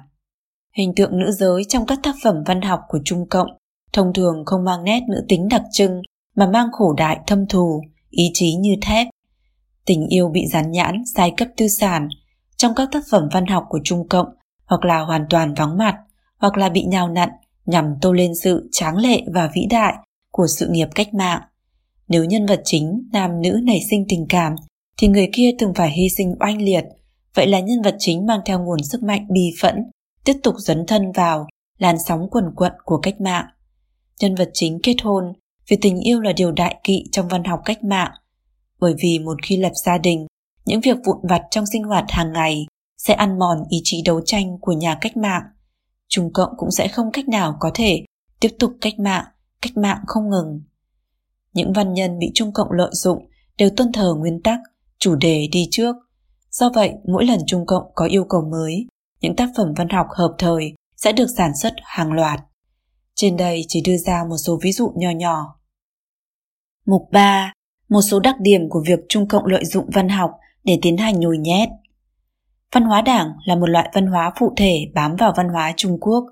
[0.77, 3.47] Hình tượng nữ giới trong các tác phẩm văn học của Trung Cộng
[3.95, 6.01] thông thường không mang nét nữ tính đặc trưng
[6.35, 9.07] mà mang khổ đại thâm thù, ý chí như thép.
[9.85, 12.07] Tình yêu bị dán nhãn, sai cấp tư sản
[12.57, 14.27] trong các tác phẩm văn học của Trung Cộng
[14.65, 15.95] hoặc là hoàn toàn vắng mặt
[16.37, 17.29] hoặc là bị nhào nặn
[17.65, 19.93] nhằm tô lên sự tráng lệ và vĩ đại
[20.31, 21.41] của sự nghiệp cách mạng.
[22.07, 24.55] Nếu nhân vật chính nam nữ nảy sinh tình cảm
[24.97, 26.83] thì người kia từng phải hy sinh oanh liệt,
[27.35, 29.75] vậy là nhân vật chính mang theo nguồn sức mạnh bi phẫn,
[30.25, 33.45] tiếp tục dấn thân vào làn sóng quần quận của cách mạng.
[34.19, 35.33] Nhân vật chính kết hôn
[35.67, 38.11] vì tình yêu là điều đại kỵ trong văn học cách mạng,
[38.79, 40.27] bởi vì một khi lập gia đình,
[40.65, 42.65] những việc vụn vặt trong sinh hoạt hàng ngày
[42.97, 45.43] sẽ ăn mòn ý chí đấu tranh của nhà cách mạng.
[46.07, 48.05] Trung Cộng cũng sẽ không cách nào có thể
[48.39, 49.25] tiếp tục cách mạng,
[49.61, 50.61] cách mạng không ngừng.
[51.53, 54.59] Những văn nhân bị Trung Cộng lợi dụng đều tuân thờ nguyên tắc,
[54.99, 55.95] chủ đề đi trước.
[56.51, 58.87] Do vậy, mỗi lần Trung Cộng có yêu cầu mới,
[59.21, 62.39] những tác phẩm văn học hợp thời sẽ được sản xuất hàng loạt.
[63.15, 65.59] Trên đây chỉ đưa ra một số ví dụ nho nhỏ.
[66.85, 67.53] Mục 3.
[67.89, 70.31] Một số đặc điểm của việc Trung Cộng lợi dụng văn học
[70.63, 71.69] để tiến hành nhồi nhét.
[72.73, 75.99] Văn hóa đảng là một loại văn hóa phụ thể bám vào văn hóa Trung
[75.99, 76.25] Quốc.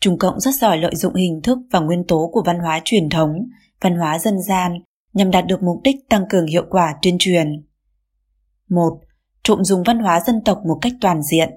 [0.00, 3.08] Trung Cộng rất giỏi lợi dụng hình thức và nguyên tố của văn hóa truyền
[3.08, 3.32] thống,
[3.80, 4.78] văn hóa dân gian
[5.12, 7.66] nhằm đạt được mục đích tăng cường hiệu quả tuyên truyền.
[8.68, 9.00] 1.
[9.42, 11.50] Trộm dùng văn hóa dân tộc một cách toàn diện.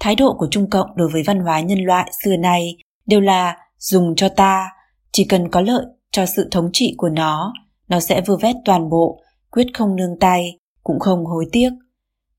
[0.00, 3.56] Thái độ của Trung Cộng đối với văn hóa nhân loại xưa nay đều là
[3.78, 4.68] dùng cho ta,
[5.12, 7.52] chỉ cần có lợi cho sự thống trị của nó,
[7.88, 11.70] nó sẽ vơ vét toàn bộ, quyết không nương tay, cũng không hối tiếc.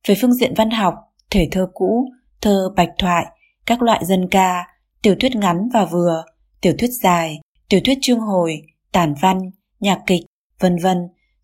[0.07, 0.93] Về phương diện văn học,
[1.29, 2.05] thể thơ cũ,
[2.41, 3.25] thơ bạch thoại,
[3.65, 4.67] các loại dân ca,
[5.01, 6.23] tiểu thuyết ngắn và vừa,
[6.61, 9.37] tiểu thuyết dài, tiểu thuyết chương hồi, tản văn,
[9.79, 10.25] nhạc kịch,
[10.59, 10.97] vân vân,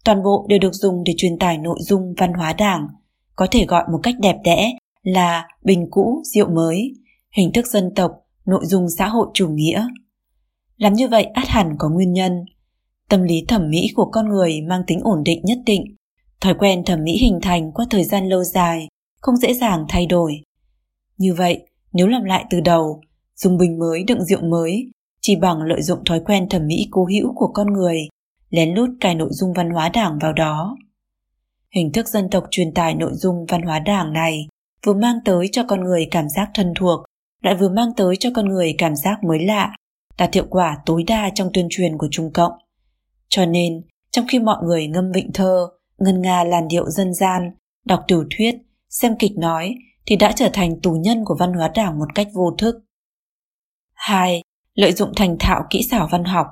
[0.05, 2.87] toàn bộ đều được dùng để truyền tải nội dung văn hóa đảng,
[3.35, 4.71] có thể gọi một cách đẹp đẽ
[5.03, 6.93] là bình cũ rượu mới,
[7.31, 8.11] hình thức dân tộc,
[8.49, 9.87] nội dung xã hội chủ nghĩa.
[10.77, 12.45] Làm như vậy át hẳn có nguyên nhân.
[13.09, 15.95] Tâm lý thẩm mỹ của con người mang tính ổn định nhất định,
[16.41, 18.87] Thói quen thẩm mỹ hình thành qua thời gian lâu dài,
[19.21, 20.41] không dễ dàng thay đổi.
[21.17, 23.01] Như vậy, nếu làm lại từ đầu,
[23.35, 27.05] dùng bình mới đựng rượu mới, chỉ bằng lợi dụng thói quen thẩm mỹ cố
[27.05, 27.99] hữu của con người,
[28.49, 30.77] lén lút cài nội dung văn hóa đảng vào đó.
[31.75, 34.47] Hình thức dân tộc truyền tải nội dung văn hóa đảng này
[34.85, 37.05] vừa mang tới cho con người cảm giác thân thuộc,
[37.43, 39.75] lại vừa mang tới cho con người cảm giác mới lạ,
[40.17, 42.51] đạt hiệu quả tối đa trong tuyên truyền của Trung Cộng.
[43.29, 43.73] Cho nên,
[44.11, 47.51] trong khi mọi người ngâm vịnh thơ, ngân nga làn điệu dân gian,
[47.85, 48.55] đọc tiểu thuyết,
[48.89, 49.75] xem kịch nói,
[50.05, 52.75] thì đã trở thành tù nhân của văn hóa đảng một cách vô thức.
[53.93, 54.41] 2.
[54.73, 56.47] Lợi dụng thành thạo kỹ xảo văn học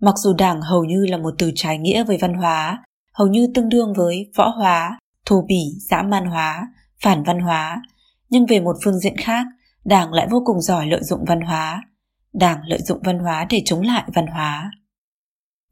[0.00, 3.48] Mặc dù đảng hầu như là một từ trái nghĩa với văn hóa, hầu như
[3.54, 6.66] tương đương với võ hóa, thù bỉ, dã man hóa,
[7.02, 7.82] phản văn hóa,
[8.30, 9.46] nhưng về một phương diện khác,
[9.88, 11.82] đảng lại vô cùng giỏi lợi dụng văn hóa.
[12.32, 14.70] Đảng lợi dụng văn hóa để chống lại văn hóa.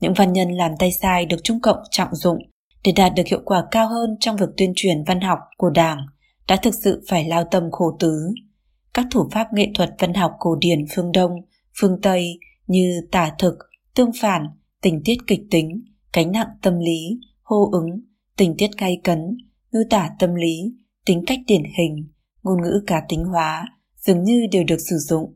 [0.00, 2.38] Những văn nhân làm tay sai được Trung Cộng trọng dụng
[2.84, 5.98] để đạt được hiệu quả cao hơn trong việc tuyên truyền văn học của Đảng
[6.48, 8.30] đã thực sự phải lao tâm khổ tứ.
[8.94, 11.32] Các thủ pháp nghệ thuật văn học cổ điển phương Đông,
[11.80, 13.54] phương Tây như tả thực,
[13.94, 14.46] tương phản,
[14.82, 17.86] tình tiết kịch tính, cánh nặng tâm lý, hô ứng,
[18.36, 19.38] tình tiết gay cấn,
[19.72, 20.74] miêu tả tâm lý,
[21.06, 22.08] tính cách điển hình,
[22.42, 23.64] ngôn ngữ cá tính hóa
[24.06, 25.34] dường như đều được sử dụng.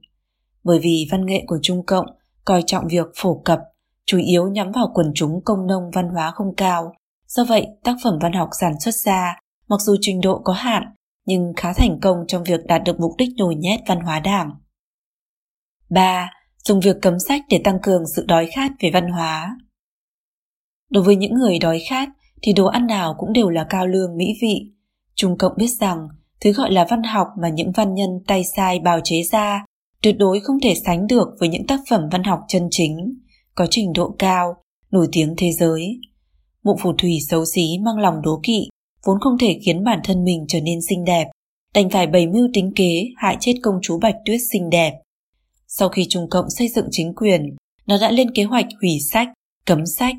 [0.64, 2.06] Bởi vì văn nghệ của Trung Cộng
[2.44, 3.61] coi trọng việc phổ cập,
[4.06, 6.92] chủ yếu nhắm vào quần chúng công nông văn hóa không cao.
[7.26, 9.37] Do vậy, tác phẩm văn học sản xuất ra,
[9.68, 10.83] mặc dù trình độ có hạn,
[11.26, 14.50] nhưng khá thành công trong việc đạt được mục đích nhồi nhét văn hóa đảng.
[15.90, 16.30] 3.
[16.64, 19.56] Dùng việc cấm sách để tăng cường sự đói khát về văn hóa.
[20.90, 22.09] Đối với những người đói khát
[22.42, 24.72] thì đồ ăn nào cũng đều là cao lương mỹ vị.
[25.14, 26.09] Trung Cộng biết rằng
[26.40, 29.64] thứ gọi là văn học mà những văn nhân tay sai bào chế ra
[30.03, 33.14] tuyệt đối không thể sánh được với những tác phẩm văn học chân chính,
[33.55, 34.55] có trình độ cao,
[34.90, 36.00] nổi tiếng thế giới.
[36.62, 38.68] Mụ phù thủy xấu xí mang lòng đố kỵ,
[39.07, 41.29] vốn không thể khiến bản thân mình trở nên xinh đẹp,
[41.74, 44.92] đành phải bày mưu tính kế hại chết công chúa Bạch Tuyết xinh đẹp.
[45.66, 47.42] Sau khi Trung Cộng xây dựng chính quyền,
[47.87, 49.29] nó đã lên kế hoạch hủy sách,
[49.66, 50.16] cấm sách.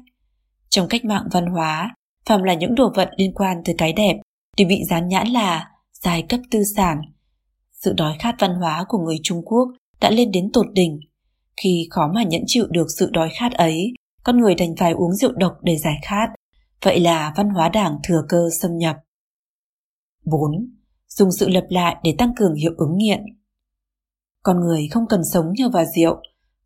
[0.70, 4.16] Trong cách mạng văn hóa, phàm là những đồ vật liên quan tới cái đẹp
[4.58, 5.71] thì bị dán nhãn là
[6.04, 7.02] giai cấp tư sản.
[7.72, 9.68] Sự đói khát văn hóa của người Trung Quốc
[10.02, 11.00] đã lên đến tột đỉnh.
[11.62, 15.14] Khi khó mà nhẫn chịu được sự đói khát ấy, con người đành phải uống
[15.14, 16.28] rượu độc để giải khát.
[16.86, 18.98] Vậy là văn hóa đảng thừa cơ xâm nhập.
[20.26, 20.52] 4.
[21.08, 23.20] Dùng sự lập lại để tăng cường hiệu ứng nghiện.
[24.44, 26.16] Con người không cần sống nhờ vào rượu.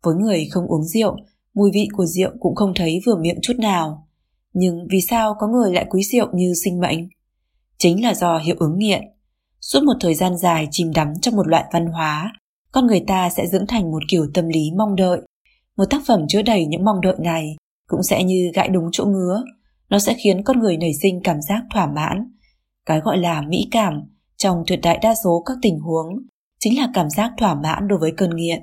[0.02, 1.16] Với người không uống rượu,
[1.54, 4.08] mùi vị của rượu cũng không thấy vừa miệng chút nào.
[4.52, 7.08] Nhưng vì sao có người lại quý rượu như sinh mệnh?
[7.78, 9.02] Chính là do hiệu ứng nghiện.
[9.72, 12.32] Suốt một thời gian dài chìm đắm trong một loại văn hóa,
[12.72, 15.20] con người ta sẽ dưỡng thành một kiểu tâm lý mong đợi.
[15.76, 17.56] Một tác phẩm chứa đầy những mong đợi này
[17.88, 19.42] cũng sẽ như gãi đúng chỗ ngứa.
[19.88, 22.32] Nó sẽ khiến con người nảy sinh cảm giác thỏa mãn.
[22.86, 24.02] Cái gọi là mỹ cảm
[24.36, 26.06] trong tuyệt đại đa số các tình huống
[26.58, 28.62] chính là cảm giác thỏa mãn đối với cơn nghiện.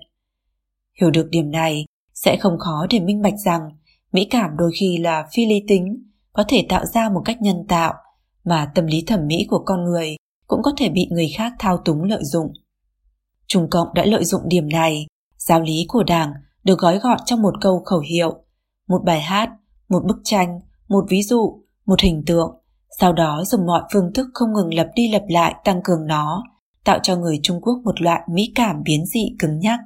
[1.02, 3.62] Hiểu được điểm này sẽ không khó để minh bạch rằng
[4.14, 7.66] mỹ cảm đôi khi là phi lý tính, có thể tạo ra một cách nhân
[7.68, 7.94] tạo
[8.44, 10.16] mà tâm lý thẩm mỹ của con người
[10.48, 12.54] cũng có thể bị người khác thao túng lợi dụng.
[13.48, 17.42] Trung Cộng đã lợi dụng điểm này, giáo lý của Đảng được gói gọn trong
[17.42, 18.44] một câu khẩu hiệu,
[18.88, 19.50] một bài hát,
[19.90, 22.56] một bức tranh, một ví dụ, một hình tượng,
[23.00, 26.44] sau đó dùng mọi phương thức không ngừng lặp đi lặp lại tăng cường nó,
[26.84, 29.80] tạo cho người Trung Quốc một loại mỹ cảm biến dị cứng nhắc.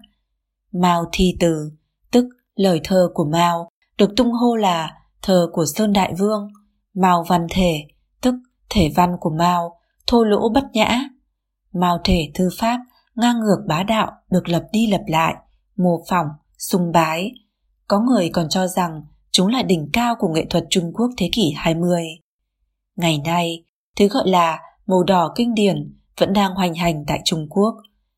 [0.73, 1.71] Mao thi từ,
[2.11, 4.91] tức lời thơ của Mao, được tung hô là
[5.21, 6.47] thơ của Sơn Đại Vương,
[6.93, 7.83] Mao văn thể,
[8.21, 8.35] tức
[8.69, 9.76] thể văn của Mao,
[10.07, 11.03] thô lỗ bất nhã.
[11.73, 12.79] Mao thể thư pháp,
[13.15, 15.35] ngang ngược bá đạo được lập đi lập lại,
[15.77, 17.31] mô phỏng, sùng bái.
[17.87, 21.29] Có người còn cho rằng chúng là đỉnh cao của nghệ thuật Trung Quốc thế
[21.31, 22.03] kỷ 20.
[22.95, 23.63] Ngày nay,
[23.95, 27.75] thứ gọi là màu đỏ kinh điển vẫn đang hoành hành tại Trung Quốc.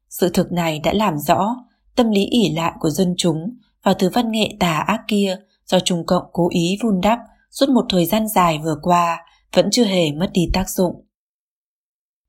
[0.10, 1.56] Sự thực này đã làm rõ
[1.95, 5.80] tâm lý ỉ lại của dân chúng vào thứ văn nghệ tà ác kia do
[5.80, 7.19] Trung Cộng cố ý vun đắp
[7.52, 9.17] suốt một thời gian dài vừa qua
[9.54, 11.06] vẫn chưa hề mất đi tác dụng.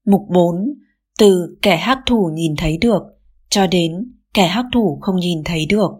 [0.07, 0.75] Mục 4.
[1.19, 3.03] Từ kẻ hắc thủ nhìn thấy được
[3.49, 5.91] cho đến kẻ hắc thủ không nhìn thấy được.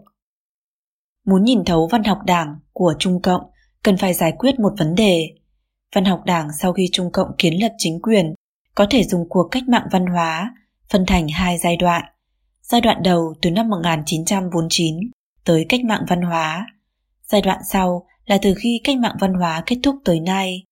[1.25, 3.41] Muốn nhìn thấu văn học đảng của Trung Cộng
[3.83, 5.29] cần phải giải quyết một vấn đề.
[5.95, 8.35] Văn học đảng sau khi Trung Cộng kiến lập chính quyền
[8.75, 10.55] có thể dùng cuộc cách mạng văn hóa
[10.89, 12.03] phân thành hai giai đoạn.
[12.61, 14.95] Giai đoạn đầu từ năm 1949
[15.45, 16.65] tới cách mạng văn hóa.
[17.23, 20.63] Giai đoạn sau là từ khi cách mạng văn hóa kết thúc tới nay.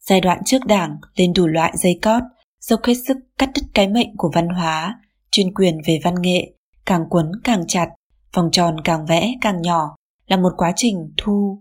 [0.00, 2.22] Giai đoạn trước đảng lên đủ loại dây cót,
[2.62, 6.52] dốc hết sức cắt đứt cái mệnh của văn hóa, chuyên quyền về văn nghệ,
[6.86, 7.88] càng quấn càng chặt,
[8.34, 9.96] vòng tròn càng vẽ càng nhỏ,
[10.26, 11.58] là một quá trình thu.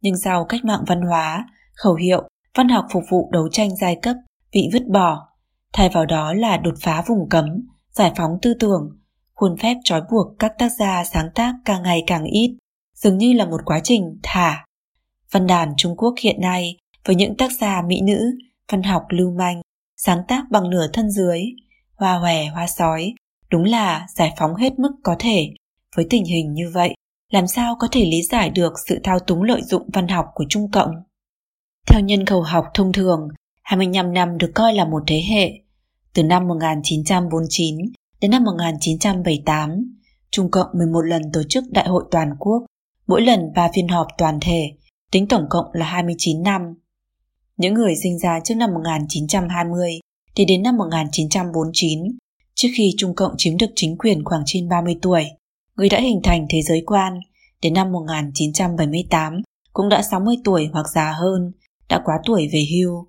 [0.00, 3.96] Nhưng sau cách mạng văn hóa, khẩu hiệu văn học phục vụ đấu tranh giai
[4.02, 4.16] cấp
[4.52, 5.28] bị vứt bỏ,
[5.72, 7.46] thay vào đó là đột phá vùng cấm,
[7.90, 8.98] giải phóng tư tưởng,
[9.34, 12.56] khuôn phép trói buộc các tác gia sáng tác càng ngày càng ít,
[12.94, 14.64] dường như là một quá trình thả.
[15.30, 18.20] Văn đàn Trung Quốc hiện nay với những tác gia mỹ nữ,
[18.72, 19.60] văn học lưu manh,
[20.06, 21.42] sáng tác bằng nửa thân dưới,
[21.96, 23.14] hoa hòe hoa sói,
[23.50, 25.48] đúng là giải phóng hết mức có thể.
[25.96, 26.94] Với tình hình như vậy,
[27.32, 30.44] làm sao có thể lý giải được sự thao túng lợi dụng văn học của
[30.48, 30.90] Trung Cộng?
[31.86, 33.28] Theo nhân khẩu học thông thường,
[33.62, 35.52] 25 năm được coi là một thế hệ.
[36.14, 37.76] Từ năm 1949
[38.20, 39.70] đến năm 1978,
[40.30, 42.62] Trung Cộng 11 lần tổ chức đại hội toàn quốc,
[43.06, 44.72] mỗi lần 3 phiên họp toàn thể,
[45.12, 46.62] tính tổng cộng là 29 năm.
[47.62, 50.00] Những người sinh ra trước năm 1920
[50.36, 51.98] thì đến năm 1949,
[52.54, 55.24] trước khi Trung Cộng chiếm được chính quyền khoảng trên 30 tuổi,
[55.76, 57.20] người đã hình thành thế giới quan,
[57.62, 61.52] đến năm 1978 cũng đã 60 tuổi hoặc già hơn,
[61.88, 63.06] đã quá tuổi về hưu.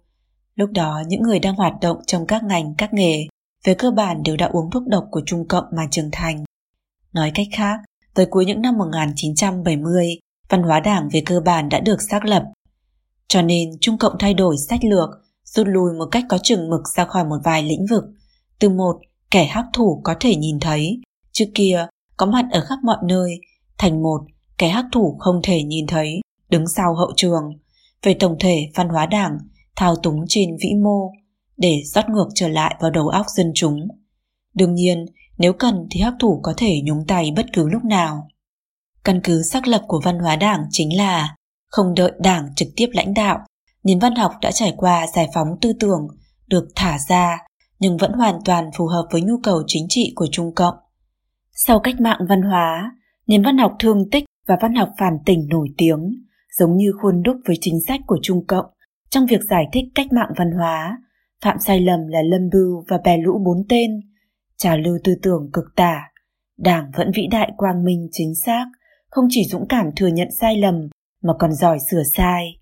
[0.55, 3.27] Lúc đó những người đang hoạt động trong các ngành, các nghề
[3.63, 6.43] về cơ bản đều đã uống thuốc độc của Trung Cộng mà trưởng thành.
[7.13, 7.79] Nói cách khác,
[8.13, 12.43] tới cuối những năm 1970, văn hóa đảng về cơ bản đã được xác lập.
[13.33, 15.09] Cho nên Trung Cộng thay đổi sách lược,
[15.43, 18.03] rút lui một cách có chừng mực ra khỏi một vài lĩnh vực.
[18.59, 18.95] Từ một,
[19.31, 23.39] kẻ hắc thủ có thể nhìn thấy, trước kia có mặt ở khắp mọi nơi,
[23.77, 24.21] thành một,
[24.57, 27.43] kẻ hắc thủ không thể nhìn thấy, đứng sau hậu trường.
[28.03, 29.37] Về tổng thể văn hóa đảng,
[29.75, 31.11] thao túng trên vĩ mô,
[31.57, 33.87] để rót ngược trở lại vào đầu óc dân chúng.
[34.53, 35.05] Đương nhiên,
[35.37, 38.27] nếu cần thì hắc thủ có thể nhúng tay bất cứ lúc nào.
[39.03, 41.35] Căn cứ xác lập của văn hóa đảng chính là
[41.73, 43.39] không đợi đảng trực tiếp lãnh đạo,
[43.83, 46.07] nền văn học đã trải qua giải phóng tư tưởng,
[46.47, 47.37] được thả ra,
[47.79, 50.75] nhưng vẫn hoàn toàn phù hợp với nhu cầu chính trị của Trung Cộng.
[51.51, 52.91] Sau cách mạng văn hóa,
[53.27, 56.23] nền văn học thương tích và văn học phản tỉnh nổi tiếng,
[56.59, 58.65] giống như khuôn đúc với chính sách của Trung Cộng
[59.09, 60.97] trong việc giải thích cách mạng văn hóa,
[61.43, 63.99] phạm sai lầm là Lâm Bưu và bè lũ bốn tên,
[64.57, 66.01] trào lưu tư tưởng cực tả.
[66.57, 68.65] Đảng vẫn vĩ đại quang minh chính xác,
[69.09, 70.89] không chỉ dũng cảm thừa nhận sai lầm
[71.23, 72.59] mà còn giỏi sửa sai.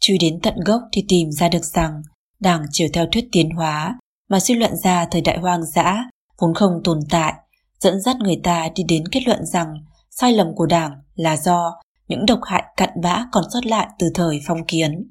[0.00, 2.02] Truy đến tận gốc thì tìm ra được rằng
[2.40, 6.04] đảng chiều theo thuyết tiến hóa mà suy luận ra thời đại hoang dã
[6.38, 7.34] vốn không tồn tại,
[7.80, 9.74] dẫn dắt người ta đi đến kết luận rằng
[10.10, 14.10] sai lầm của đảng là do những độc hại cặn bã còn sót lại từ
[14.14, 15.10] thời phong kiến.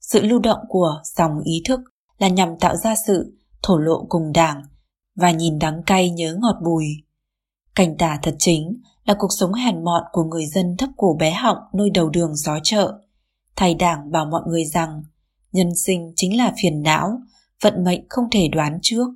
[0.00, 1.80] Sự lưu động của dòng ý thức
[2.18, 4.62] là nhằm tạo ra sự thổ lộ cùng đảng
[5.16, 6.86] và nhìn đắng cay nhớ ngọt bùi.
[7.74, 11.30] Cảnh tả thật chính là cuộc sống hèn mọn của người dân thấp cổ bé
[11.30, 12.98] họng nơi đầu đường gió chợ.
[13.56, 15.02] Thầy đảng bảo mọi người rằng
[15.52, 17.20] nhân sinh chính là phiền não,
[17.62, 19.06] vận mệnh không thể đoán trước.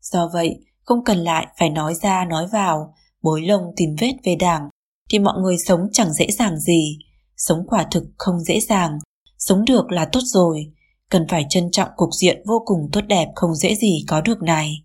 [0.00, 4.36] Do vậy, không cần lại phải nói ra nói vào, bối lông tìm vết về
[4.36, 4.68] đảng,
[5.10, 6.98] thì mọi người sống chẳng dễ dàng gì.
[7.36, 8.98] Sống quả thực không dễ dàng,
[9.38, 10.72] sống được là tốt rồi,
[11.10, 14.42] cần phải trân trọng cục diện vô cùng tốt đẹp không dễ gì có được
[14.42, 14.84] này.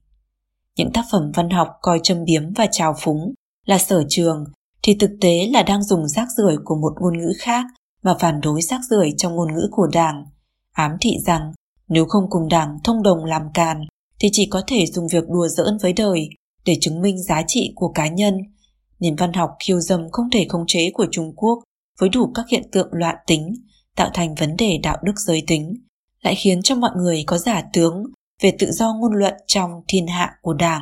[0.75, 3.33] Những tác phẩm văn học coi châm biếm và trào phúng
[3.65, 4.43] là sở trường
[4.83, 7.65] thì thực tế là đang dùng rác rưởi của một ngôn ngữ khác
[8.03, 10.25] mà phản đối rác rưởi trong ngôn ngữ của đảng,
[10.71, 11.51] ám thị rằng
[11.87, 13.81] nếu không cùng đảng thông đồng làm càn
[14.19, 16.29] thì chỉ có thể dùng việc đùa giỡn với đời
[16.65, 18.37] để chứng minh giá trị của cá nhân.
[18.99, 21.59] Nền văn học khiêu dâm không thể khống chế của Trung Quốc
[21.99, 23.53] với đủ các hiện tượng loạn tính,
[23.95, 25.73] tạo thành vấn đề đạo đức giới tính,
[26.21, 28.03] lại khiến cho mọi người có giả tướng
[28.41, 30.81] về tự do ngôn luận trong thiên hạ của đảng.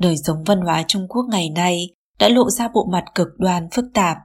[0.00, 3.68] Đời sống văn hóa Trung Quốc ngày nay đã lộ ra bộ mặt cực đoan
[3.72, 4.16] phức tạp.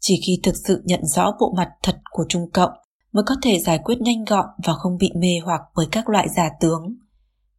[0.00, 2.70] Chỉ khi thực sự nhận rõ bộ mặt thật của Trung Cộng
[3.12, 6.28] mới có thể giải quyết nhanh gọn và không bị mê hoặc bởi các loại
[6.36, 6.94] giả tướng.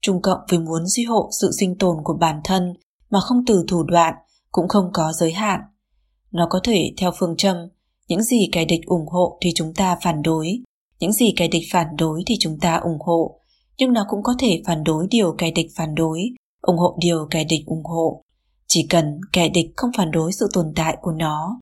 [0.01, 2.73] Trung Cộng vì muốn duy hộ sự sinh tồn của bản thân
[3.09, 4.13] mà không từ thủ đoạn
[4.51, 5.59] cũng không có giới hạn.
[6.31, 7.57] Nó có thể theo phương châm
[8.07, 10.59] những gì kẻ địch ủng hộ thì chúng ta phản đối,
[10.99, 13.39] những gì kẻ địch phản đối thì chúng ta ủng hộ,
[13.77, 16.29] nhưng nó cũng có thể phản đối điều kẻ địch phản đối,
[16.67, 18.21] ủng hộ điều kẻ địch ủng hộ.
[18.67, 21.59] Chỉ cần kẻ địch không phản đối sự tồn tại của nó.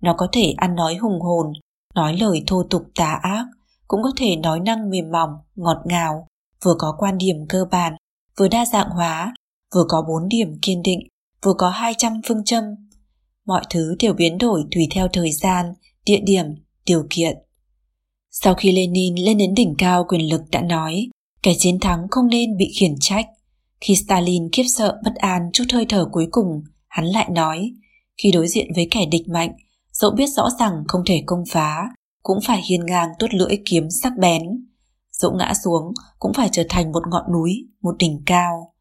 [0.00, 1.52] Nó có thể ăn nói hùng hồn,
[1.94, 3.46] nói lời thô tục tà ác,
[3.88, 6.26] cũng có thể nói năng mềm mỏng, ngọt ngào,
[6.64, 7.94] vừa có quan điểm cơ bản,
[8.38, 9.34] vừa đa dạng hóa,
[9.74, 11.00] vừa có bốn điểm kiên định,
[11.42, 12.64] vừa có 200 phương châm.
[13.46, 15.74] Mọi thứ đều biến đổi tùy theo thời gian,
[16.06, 16.46] địa điểm,
[16.86, 17.38] điều kiện.
[18.30, 21.08] Sau khi Lenin lên đến đỉnh cao quyền lực đã nói,
[21.42, 23.26] kẻ chiến thắng không nên bị khiển trách.
[23.80, 27.72] Khi Stalin khiếp sợ bất an chút hơi thở cuối cùng, hắn lại nói,
[28.22, 29.52] khi đối diện với kẻ địch mạnh,
[29.92, 31.88] dẫu biết rõ rằng không thể công phá,
[32.22, 34.42] cũng phải hiên ngang tuốt lưỡi kiếm sắc bén.
[35.12, 37.52] Dẫu ngã xuống, cũng phải trở thành một ngọn núi,
[37.82, 38.74] một đỉnh cao.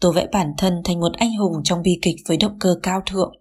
[0.00, 3.02] Tôi vẽ bản thân thành một anh hùng trong bi kịch với động cơ cao
[3.06, 3.36] thượng.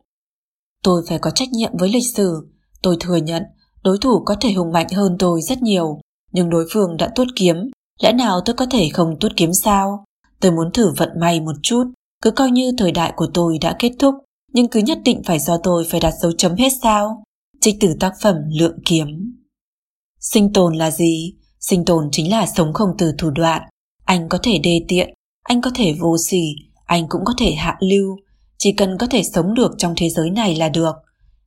[0.83, 2.51] Tôi phải có trách nhiệm với lịch sử.
[2.81, 3.43] Tôi thừa nhận
[3.83, 5.99] đối thủ có thể hùng mạnh hơn tôi rất nhiều,
[6.31, 7.55] nhưng đối phương đã tuốt kiếm.
[8.01, 10.05] Lẽ nào tôi có thể không tuốt kiếm sao?
[10.39, 11.83] Tôi muốn thử vận may một chút,
[12.25, 14.15] Cứ coi như thời đại của tôi đã kết thúc,
[14.53, 17.23] nhưng cứ nhất định phải do tôi phải đặt dấu chấm hết sao?
[17.61, 19.07] Trích từ tác phẩm Lượng Kiếm.
[20.19, 21.33] Sinh tồn là gì?
[21.59, 23.61] Sinh tồn chính là sống không từ thủ đoạn.
[24.05, 25.13] Anh có thể đê tiện,
[25.43, 26.43] anh có thể vô sỉ,
[26.85, 28.17] anh cũng có thể hạ lưu.
[28.57, 30.95] Chỉ cần có thể sống được trong thế giới này là được.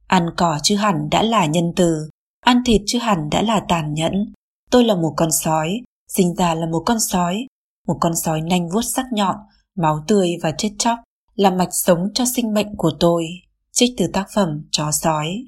[0.07, 2.09] Ăn cỏ chứ hẳn đã là nhân từ,
[2.45, 4.32] ăn thịt chứ hẳn đã là tàn nhẫn.
[4.70, 7.47] Tôi là một con sói, sinh ra là một con sói,
[7.89, 9.36] một con sói nanh vuốt sắc nhọn,
[9.76, 10.99] máu tươi và chết chóc
[11.34, 13.24] là mạch sống cho sinh mệnh của tôi.
[13.72, 15.45] Trích từ tác phẩm Chó sói.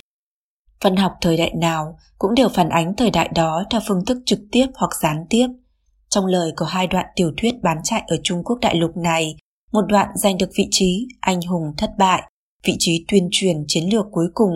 [0.80, 4.18] Văn học thời đại nào cũng đều phản ánh thời đại đó theo phương thức
[4.26, 5.46] trực tiếp hoặc gián tiếp.
[6.08, 9.36] Trong lời có hai đoạn tiểu thuyết bán chạy ở Trung Quốc đại lục này,
[9.72, 12.22] một đoạn giành được vị trí anh hùng thất bại,
[12.64, 14.52] vị trí tuyên truyền chiến lược cuối cùng,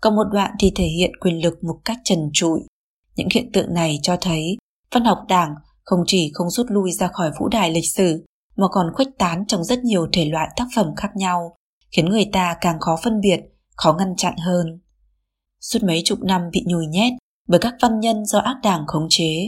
[0.00, 2.60] còn một đoạn thì thể hiện quyền lực một cách trần trụi.
[3.16, 4.56] Những hiện tượng này cho thấy
[4.92, 5.54] văn học đảng
[5.86, 8.24] không chỉ không rút lui ra khỏi vũ đài lịch sử
[8.56, 11.56] mà còn khuếch tán trong rất nhiều thể loại tác phẩm khác nhau,
[11.92, 13.40] khiến người ta càng khó phân biệt,
[13.76, 14.80] khó ngăn chặn hơn.
[15.60, 17.12] Suốt mấy chục năm bị nhồi nhét
[17.48, 19.46] bởi các văn nhân do ác đảng khống chế,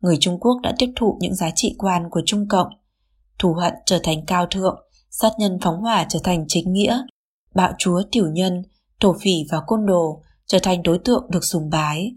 [0.00, 2.68] người Trung Quốc đã tiếp thụ những giá trị quan của Trung Cộng.
[3.38, 7.02] Thù hận trở thành cao thượng, sát nhân phóng hỏa trở thành chính nghĩa,
[7.54, 8.62] bạo chúa tiểu nhân,
[9.00, 12.14] thổ phỉ và côn đồ trở thành đối tượng được sùng bái.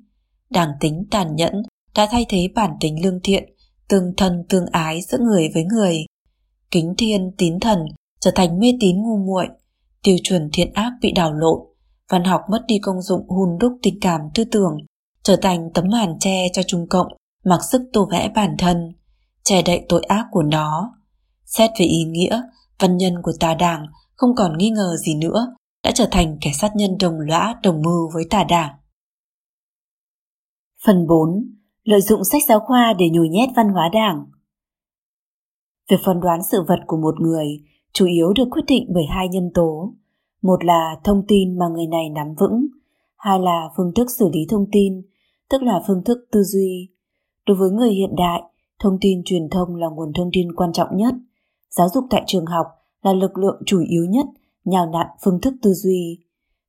[0.49, 1.63] Đảng tính tàn nhẫn
[1.95, 3.43] đã thay thế bản tính lương thiện,
[3.91, 6.05] tương thân tương ái giữa người với người.
[6.71, 7.79] Kính thiên tín thần
[8.19, 9.47] trở thành mê tín ngu muội,
[10.03, 11.59] tiêu chuẩn thiện ác bị đảo lộn,
[12.09, 14.77] văn học mất đi công dụng hùn đúc tình cảm tư tưởng,
[15.23, 17.07] trở thành tấm màn che cho Trung Cộng
[17.45, 18.93] mặc sức tô vẽ bản thân,
[19.43, 20.93] che đậy tội ác của nó.
[21.45, 22.41] Xét về ý nghĩa,
[22.79, 23.85] văn nhân của tà đảng
[24.15, 27.81] không còn nghi ngờ gì nữa, đã trở thành kẻ sát nhân đồng lõa đồng
[27.81, 28.75] mưu với tà đảng.
[30.85, 31.29] Phần 4.
[31.83, 34.25] Lợi dụng sách giáo khoa để nhồi nhét văn hóa đảng
[35.89, 37.45] Việc phán đoán sự vật của một người
[37.93, 39.93] chủ yếu được quyết định bởi hai nhân tố.
[40.41, 42.67] Một là thông tin mà người này nắm vững,
[43.17, 45.01] hai là phương thức xử lý thông tin,
[45.49, 46.89] tức là phương thức tư duy.
[47.47, 48.41] Đối với người hiện đại,
[48.79, 51.13] thông tin truyền thông là nguồn thông tin quan trọng nhất.
[51.69, 52.65] Giáo dục tại trường học
[53.01, 54.25] là lực lượng chủ yếu nhất
[54.65, 56.19] nhào nặn phương thức tư duy.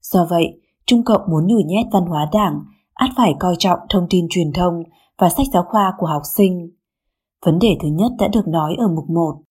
[0.00, 4.06] Do vậy, Trung Cộng muốn nhồi nhét văn hóa đảng, át phải coi trọng thông
[4.10, 4.82] tin truyền thông
[5.18, 6.70] và sách giáo khoa của học sinh.
[7.46, 9.42] Vấn đề thứ nhất đã được nói ở mục 1.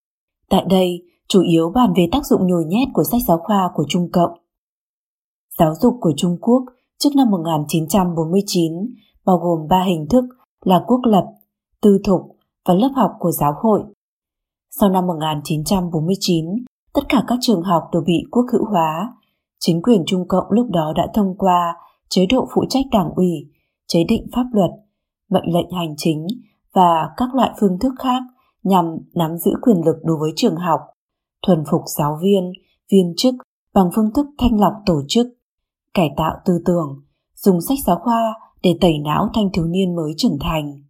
[0.49, 3.86] Tại đây, chủ yếu bàn về tác dụng nhồi nhét của sách giáo khoa của
[3.89, 4.32] Trung Cộng.
[5.59, 6.64] Giáo dục của Trung Quốc
[6.99, 8.74] trước năm 1949
[9.26, 10.26] bao gồm ba hình thức
[10.66, 11.26] là quốc lập,
[11.82, 12.22] tư thục
[12.68, 13.84] và lớp học của giáo hội.
[14.80, 16.45] Sau năm 1949,
[16.93, 19.14] tất cả các trường học đều bị quốc hữu hóa.
[19.59, 21.76] Chính quyền Trung Cộng lúc đó đã thông qua
[22.09, 23.32] chế độ phụ trách đảng ủy,
[23.88, 24.72] chế định pháp luật,
[25.32, 26.27] mệnh lệnh hành chính
[26.73, 28.23] và các loại phương thức khác
[28.63, 30.79] nhằm nắm giữ quyền lực đối với trường học,
[31.47, 32.51] thuần phục giáo viên,
[32.91, 33.36] viên chức
[33.73, 35.27] bằng phương thức thanh lọc tổ chức,
[35.93, 37.03] cải tạo tư tưởng,
[37.36, 40.84] dùng sách giáo khoa để tẩy não thanh thiếu niên mới trưởng thành.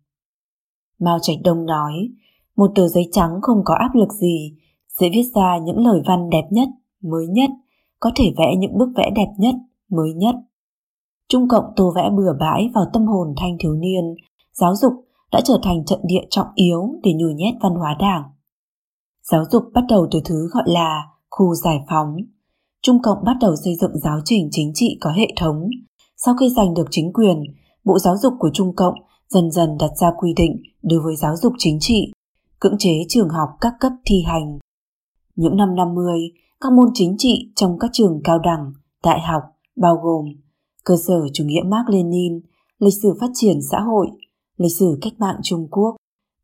[0.99, 2.09] Mao Trạch Đông nói,
[2.55, 4.57] một tờ giấy trắng không có áp lực gì,
[4.99, 6.69] sẽ viết ra những lời văn đẹp nhất,
[7.03, 7.49] mới nhất,
[7.99, 9.55] có thể vẽ những bức vẽ đẹp nhất,
[9.89, 10.35] mới nhất.
[11.29, 14.15] Trung Cộng tô vẽ bừa bãi vào tâm hồn thanh thiếu niên,
[14.61, 14.93] giáo dục
[15.31, 18.23] đã trở thành trận địa trọng yếu để nhồi nhét văn hóa đảng.
[19.31, 22.15] Giáo dục bắt đầu từ thứ gọi là khu giải phóng.
[22.81, 25.69] Trung Cộng bắt đầu xây dựng giáo trình chính trị có hệ thống.
[26.17, 27.43] Sau khi giành được chính quyền,
[27.83, 28.93] Bộ Giáo dục của Trung Cộng
[29.29, 32.11] dần dần đặt ra quy định đối với giáo dục chính trị,
[32.59, 34.59] cưỡng chế trường học các cấp thi hành.
[35.35, 36.19] Những năm 50,
[36.61, 39.41] các môn chính trị trong các trường cao đẳng, đại học
[39.75, 40.25] bao gồm
[40.83, 42.39] cơ sở chủ nghĩa Mark Lenin,
[42.79, 44.07] lịch sử phát triển xã hội,
[44.61, 45.95] lịch sử cách mạng Trung Quốc,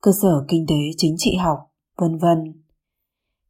[0.02, 1.58] cơ sở kinh tế chính trị học,
[2.02, 2.64] vân vân.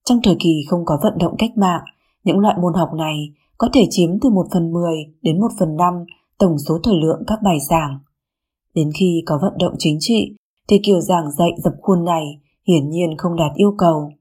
[0.05, 1.82] Trong thời kỳ không có vận động cách mạng,
[2.24, 5.76] những loại môn học này có thể chiếm từ 1 phần 10 đến 1 phần
[5.78, 5.93] 5
[6.38, 7.99] tổng số thời lượng các bài giảng.
[8.74, 10.36] Đến khi có vận động chính trị,
[10.68, 12.24] thì kiểu giảng dạy dập khuôn này
[12.68, 14.11] hiển nhiên không đạt yêu cầu.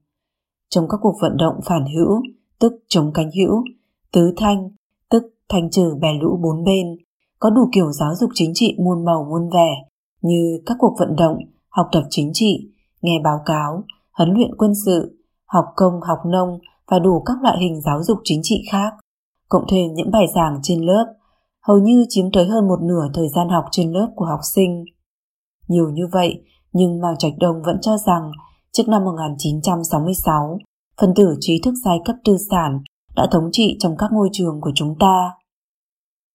[0.69, 2.21] Trong các cuộc vận động phản hữu,
[2.59, 3.63] tức chống cánh hữu,
[4.11, 4.69] tứ thanh,
[5.09, 6.97] tức thanh trừ bè lũ bốn bên,
[7.39, 9.83] có đủ kiểu giáo dục chính trị muôn màu muôn vẻ,
[10.21, 11.37] như các cuộc vận động,
[11.69, 16.59] học tập chính trị, nghe báo cáo, huấn luyện quân sự, học công, học nông
[16.91, 18.93] và đủ các loại hình giáo dục chính trị khác,
[19.49, 21.13] cộng thêm những bài giảng trên lớp,
[21.67, 24.85] hầu như chiếm tới hơn một nửa thời gian học trên lớp của học sinh.
[25.67, 26.43] Nhiều như vậy,
[26.73, 28.31] nhưng Mao Trạch Đông vẫn cho rằng
[28.71, 30.59] trước năm 1966,
[31.01, 32.79] phần tử trí thức giai cấp tư sản
[33.15, 35.31] đã thống trị trong các ngôi trường của chúng ta.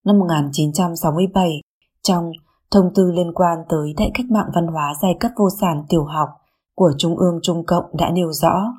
[0.04, 1.60] Năm 1967,
[2.02, 2.32] trong
[2.72, 6.04] thông tư liên quan tới đại cách mạng văn hóa giai cấp vô sản tiểu
[6.04, 6.28] học
[6.74, 8.74] của Trung ương Trung Cộng đã nêu rõ.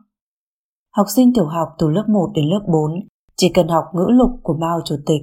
[0.96, 2.92] Học sinh tiểu học từ lớp 1 đến lớp 4
[3.36, 5.22] chỉ cần học ngữ lục của Mao Chủ tịch,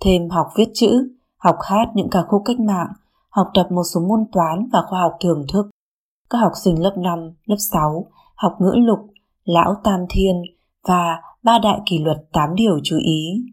[0.00, 2.92] thêm học viết chữ, học hát những ca khúc cách mạng,
[3.30, 5.70] học tập một số môn toán và khoa học thường thức.
[6.30, 8.98] Các học sinh lớp 5, lớp 6 học ngữ lục,
[9.44, 10.42] lão tam thiên
[10.88, 13.44] và ba đại kỷ luật 8 điều chú ý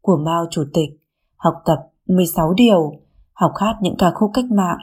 [0.00, 0.90] của Mao Chủ tịch,
[1.36, 2.92] học tập 16 điều,
[3.40, 4.78] học hát những ca khúc cách mạng.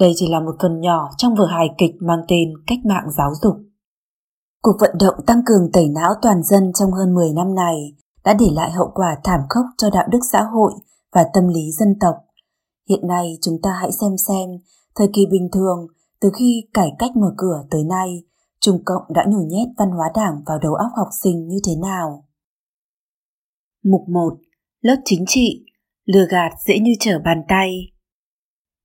[0.00, 3.30] Đây chỉ là một phần nhỏ trong vở hài kịch mang tên Cách mạng giáo
[3.42, 3.56] dục.
[4.62, 7.76] Cuộc vận động tăng cường tẩy não toàn dân trong hơn 10 năm này
[8.24, 10.72] đã để lại hậu quả thảm khốc cho đạo đức xã hội
[11.12, 12.16] và tâm lý dân tộc.
[12.88, 14.50] Hiện nay chúng ta hãy xem xem
[14.94, 15.86] thời kỳ bình thường
[16.20, 18.22] từ khi cải cách mở cửa tới nay,
[18.60, 21.72] Trung Cộng đã nhồi nhét văn hóa đảng vào đầu óc học sinh như thế
[21.82, 22.24] nào.
[23.84, 24.38] Mục 1.
[24.80, 25.64] Lớp chính trị,
[26.06, 27.92] lừa gạt dễ như trở bàn tay.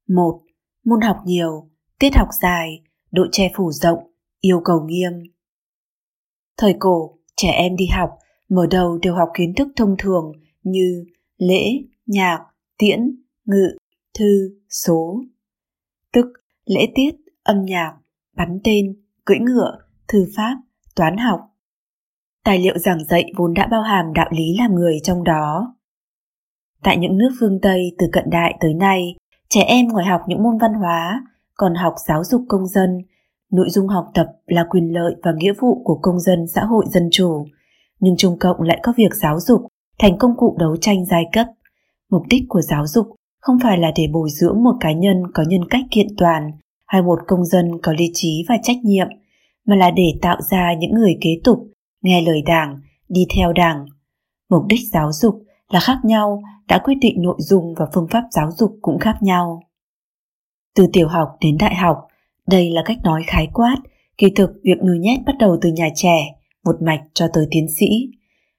[0.07, 0.41] 1.
[0.85, 1.69] Môn học nhiều,
[1.99, 3.99] tiết học dài, độ che phủ rộng,
[4.39, 5.11] yêu cầu nghiêm.
[6.57, 8.09] Thời cổ, trẻ em đi học,
[8.49, 10.31] mở đầu đều học kiến thức thông thường
[10.63, 11.05] như
[11.37, 11.65] lễ,
[12.05, 12.39] nhạc,
[12.77, 12.99] tiễn,
[13.45, 13.77] ngự,
[14.19, 15.21] thư, số.
[16.13, 16.25] Tức
[16.65, 17.11] lễ tiết,
[17.43, 17.93] âm nhạc,
[18.35, 20.55] bắn tên, cưỡi ngựa, thư pháp,
[20.95, 21.39] toán học.
[22.43, 25.75] Tài liệu giảng dạy vốn đã bao hàm đạo lý làm người trong đó.
[26.83, 29.15] Tại những nước phương Tây từ cận đại tới nay,
[29.49, 31.23] trẻ em ngoài học những môn văn hóa,
[31.53, 32.97] còn học giáo dục công dân,
[33.51, 36.85] nội dung học tập là quyền lợi và nghĩa vụ của công dân xã hội
[36.89, 37.45] dân chủ,
[37.99, 39.61] nhưng Trung Cộng lại có việc giáo dục
[39.99, 41.47] thành công cụ đấu tranh giai cấp.
[42.09, 43.07] Mục đích của giáo dục
[43.41, 46.51] không phải là để bồi dưỡng một cá nhân có nhân cách kiện toàn
[46.87, 49.07] hay một công dân có lý trí và trách nhiệm,
[49.65, 51.67] mà là để tạo ra những người kế tục,
[52.01, 52.79] nghe lời đảng,
[53.09, 53.85] đi theo đảng.
[54.49, 55.43] Mục đích giáo dục
[55.73, 59.15] là khác nhau, đã quyết định nội dung và phương pháp giáo dục cũng khác
[59.21, 59.63] nhau.
[60.75, 61.97] Từ tiểu học đến đại học,
[62.47, 63.77] đây là cách nói khái quát,
[64.17, 66.17] kỳ thực việc nhồi nhét bắt đầu từ nhà trẻ,
[66.65, 67.87] một mạch cho tới tiến sĩ.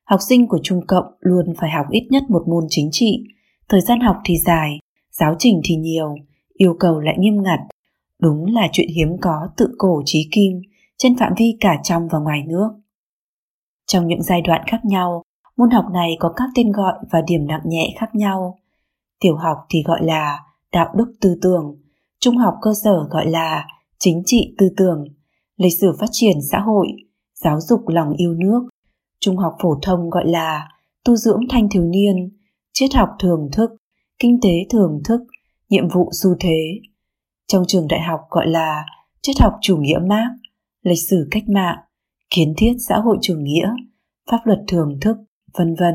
[0.04, 3.24] Học sinh của Trung Cộng luôn phải học ít nhất một môn chính trị,
[3.68, 4.78] thời gian học thì dài,
[5.10, 6.14] giáo trình thì nhiều,
[6.54, 7.60] yêu cầu lại nghiêm ngặt.
[8.22, 10.60] Đúng là chuyện hiếm có tự cổ trí kim
[10.98, 12.68] trên phạm vi cả trong và ngoài nước.
[13.86, 15.22] Trong những giai đoạn khác nhau,
[15.56, 18.58] môn học này có các tên gọi và điểm nặng nhẹ khác nhau.
[19.20, 20.38] Tiểu học thì gọi là
[20.72, 21.76] đạo đức tư tưởng,
[22.20, 23.66] trung học cơ sở gọi là
[23.98, 25.04] chính trị tư tưởng,
[25.56, 26.86] lịch sử phát triển xã hội,
[27.34, 28.68] giáo dục lòng yêu nước,
[29.20, 30.68] trung học phổ thông gọi là
[31.04, 32.38] tu dưỡng thanh thiếu niên,
[32.72, 33.70] triết học thường thức,
[34.18, 35.20] kinh tế thường thức,
[35.68, 36.80] nhiệm vụ xu thế.
[37.46, 38.84] Trong trường đại học gọi là
[39.22, 40.30] triết học chủ nghĩa Marx,
[40.82, 41.78] lịch sử cách mạng,
[42.30, 43.70] kiến thiết xã hội chủ nghĩa,
[44.30, 45.16] pháp luật thường thức,
[45.58, 45.94] vân vân.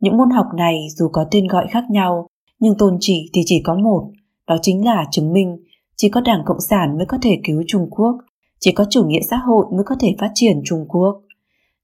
[0.00, 2.26] Những môn học này dù có tên gọi khác nhau,
[2.58, 4.10] nhưng tôn chỉ thì chỉ có một,
[4.46, 5.56] đó chính là chứng minh
[5.96, 8.16] chỉ có Đảng Cộng sản mới có thể cứu Trung Quốc,
[8.60, 11.22] chỉ có chủ nghĩa xã hội mới có thể phát triển Trung Quốc.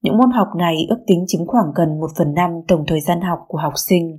[0.03, 3.20] Những môn học này ước tính chiếm khoảng gần 1 phần 5 tổng thời gian
[3.20, 4.18] học của học sinh.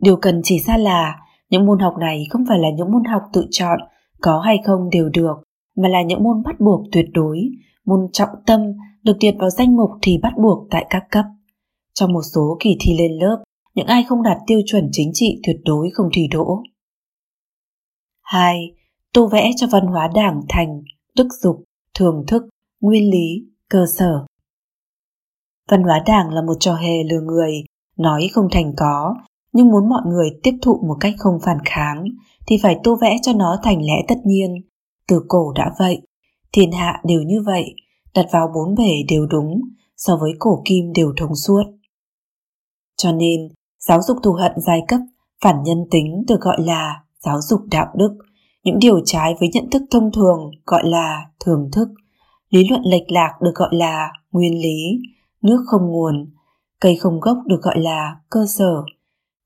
[0.00, 1.16] Điều cần chỉ ra là
[1.50, 3.78] những môn học này không phải là những môn học tự chọn,
[4.20, 5.36] có hay không đều được,
[5.76, 7.50] mà là những môn bắt buộc tuyệt đối,
[7.84, 8.60] môn trọng tâm
[9.02, 11.24] được liệt vào danh mục thì bắt buộc tại các cấp.
[11.94, 13.44] Trong một số kỳ thi lên lớp,
[13.74, 16.62] những ai không đạt tiêu chuẩn chính trị tuyệt đối không thi đỗ.
[18.22, 18.74] 2.
[19.12, 20.82] Tô vẽ cho văn hóa đảng thành
[21.16, 22.42] đức dục, thường thức,
[22.80, 24.26] nguyên lý, cơ sở.
[25.70, 27.52] Văn hóa đảng là một trò hề lừa người,
[27.96, 29.14] nói không thành có,
[29.52, 32.04] nhưng muốn mọi người tiếp thụ một cách không phản kháng
[32.46, 34.54] thì phải tô vẽ cho nó thành lẽ tất nhiên.
[35.08, 36.02] Từ cổ đã vậy,
[36.52, 37.74] thiên hạ đều như vậy,
[38.14, 39.60] đặt vào bốn bể đều đúng,
[39.96, 41.62] so với cổ kim đều thông suốt.
[42.96, 43.40] Cho nên,
[43.78, 45.00] giáo dục thù hận giai cấp,
[45.44, 48.18] phản nhân tính được gọi là giáo dục đạo đức,
[48.64, 51.88] những điều trái với nhận thức thông thường gọi là thường thức,
[52.50, 54.98] lý luận lệch lạc được gọi là nguyên lý,
[55.42, 56.30] nước không nguồn,
[56.80, 58.82] cây không gốc được gọi là cơ sở.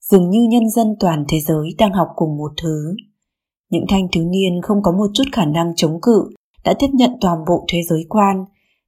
[0.01, 2.97] Dường như nhân dân toàn thế giới đang học cùng một thứ.
[3.71, 6.29] Những thanh thiếu niên không có một chút khả năng chống cự
[6.65, 8.45] đã tiếp nhận toàn bộ thế giới quan,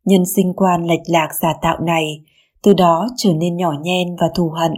[0.07, 2.25] nhân sinh quan lệch lạc giả tạo này,
[2.63, 4.73] từ đó trở nên nhỏ nhen và thù hận,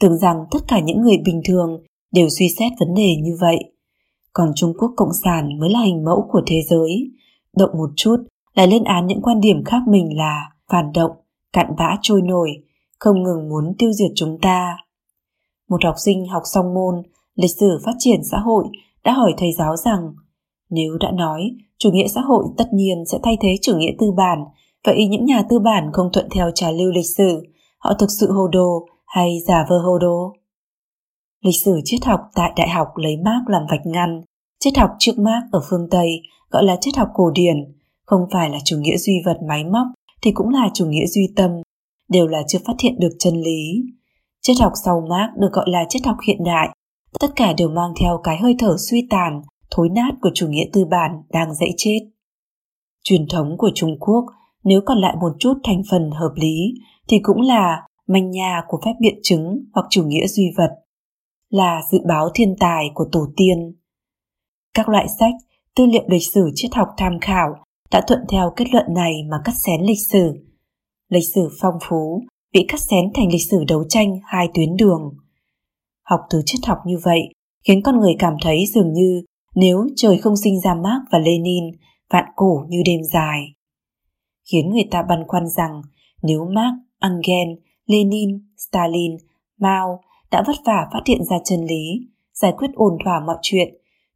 [0.00, 3.58] tưởng rằng tất cả những người bình thường đều suy xét vấn đề như vậy
[4.36, 7.10] còn Trung Quốc Cộng sản mới là hình mẫu của thế giới.
[7.56, 8.16] Động một chút
[8.54, 11.10] lại lên án những quan điểm khác mình là phản động,
[11.52, 12.50] cặn bã trôi nổi,
[12.98, 14.76] không ngừng muốn tiêu diệt chúng ta.
[15.68, 17.02] Một học sinh học xong môn
[17.34, 18.64] lịch sử phát triển xã hội
[19.04, 20.14] đã hỏi thầy giáo rằng
[20.70, 24.06] nếu đã nói chủ nghĩa xã hội tất nhiên sẽ thay thế chủ nghĩa tư
[24.16, 24.38] bản,
[24.84, 27.42] vậy những nhà tư bản không thuận theo trào lưu lịch sử,
[27.78, 30.32] họ thực sự hồ đồ hay giả vờ hồ đồ?
[31.44, 34.22] Lịch sử triết học tại đại học lấy Marx làm vạch ngăn,
[34.60, 36.08] triết học trước Marx ở phương Tây
[36.50, 37.56] gọi là triết học cổ điển,
[38.06, 39.86] không phải là chủ nghĩa duy vật máy móc
[40.22, 41.50] thì cũng là chủ nghĩa duy tâm,
[42.08, 43.82] đều là chưa phát hiện được chân lý.
[44.42, 46.68] Triết học sau Marx được gọi là triết học hiện đại,
[47.20, 50.64] tất cả đều mang theo cái hơi thở suy tàn, thối nát của chủ nghĩa
[50.72, 52.00] tư bản đang dãy chết.
[53.04, 54.24] Truyền thống của Trung Quốc
[54.66, 56.74] nếu còn lại một chút thành phần hợp lý
[57.08, 60.70] thì cũng là manh nhà của phép biện chứng hoặc chủ nghĩa duy vật,
[61.50, 63.74] là dự báo thiên tài của tổ tiên.
[64.74, 65.34] Các loại sách,
[65.76, 67.48] tư liệu lịch sử triết học tham khảo
[67.90, 70.32] đã thuận theo kết luận này mà cắt xén lịch sử.
[71.08, 75.14] Lịch sử phong phú bị cắt xén thành lịch sử đấu tranh hai tuyến đường.
[76.10, 77.20] Học từ triết học như vậy
[77.64, 79.22] khiến con người cảm thấy dường như
[79.54, 81.64] nếu trời không sinh ra Marx và Lenin,
[82.10, 83.55] vạn cổ như đêm dài.
[84.52, 85.82] Khiến người ta băn khoăn rằng
[86.22, 87.48] nếu Marx, Engel,
[87.86, 89.16] Lenin, Stalin,
[89.58, 93.68] Mao đã vất vả phát hiện ra chân lý, giải quyết ổn thỏa mọi chuyện,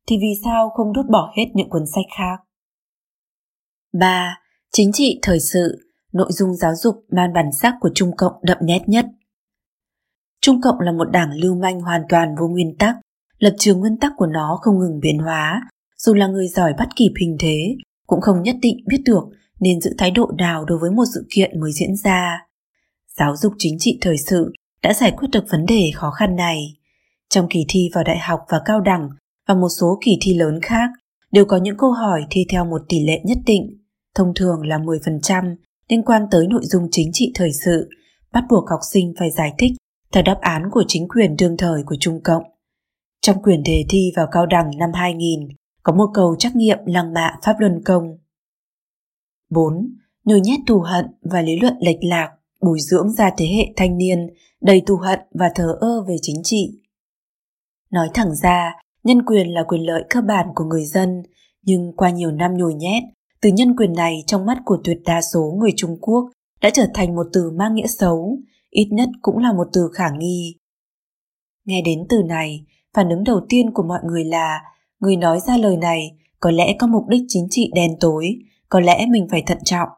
[0.07, 2.37] thì vì sao không đốt bỏ hết những cuốn sách khác?
[3.93, 4.39] 3.
[4.73, 5.79] Chính trị thời sự,
[6.13, 9.07] nội dung giáo dục mang bản sắc của Trung Cộng đậm nét nhất.
[10.41, 12.97] Trung Cộng là một đảng lưu manh hoàn toàn vô nguyên tắc,
[13.39, 15.63] lập trường nguyên tắc của nó không ngừng biến hóa,
[15.97, 17.77] dù là người giỏi bắt kịp hình thế,
[18.07, 19.25] cũng không nhất định biết được
[19.61, 22.47] nên giữ thái độ nào đối với một sự kiện mới diễn ra.
[23.19, 24.53] Giáo dục chính trị thời sự
[24.83, 26.77] đã giải quyết được vấn đề khó khăn này.
[27.29, 29.09] Trong kỳ thi vào đại học và cao đẳng
[29.49, 30.91] và một số kỳ thi lớn khác
[31.33, 33.79] đều có những câu hỏi thi theo một tỷ lệ nhất định,
[34.15, 35.57] thông thường là 10%
[35.89, 37.89] liên quan tới nội dung chính trị thời sự,
[38.33, 39.73] bắt buộc học sinh phải giải thích
[40.13, 42.43] theo đáp án của chính quyền đương thời của Trung Cộng.
[43.23, 45.49] Trong quyển đề thi vào cao đẳng năm 2000,
[45.83, 48.05] có một câu trắc nghiệm lăng mạ Pháp Luân Công.
[49.51, 49.95] 4.
[50.25, 52.31] Nhồi nhét thù hận và lý luận lệch lạc
[52.63, 54.19] bồi dưỡng ra thế hệ thanh niên
[54.61, 56.81] đầy thù hận và thờ ơ về chính trị.
[57.91, 58.73] Nói thẳng ra,
[59.05, 61.23] nhân quyền là quyền lợi cơ bản của người dân,
[61.63, 63.03] nhưng qua nhiều năm nhồi nhét,
[63.41, 66.31] từ nhân quyền này trong mắt của tuyệt đa số người Trung Quốc
[66.61, 68.39] đã trở thành một từ mang nghĩa xấu,
[68.71, 70.57] ít nhất cũng là một từ khả nghi.
[71.65, 74.61] Nghe đến từ này, phản ứng đầu tiên của mọi người là
[75.01, 78.39] người nói ra lời này có lẽ có mục đích chính trị đen tối,
[78.71, 79.89] có lẽ mình phải thận trọng.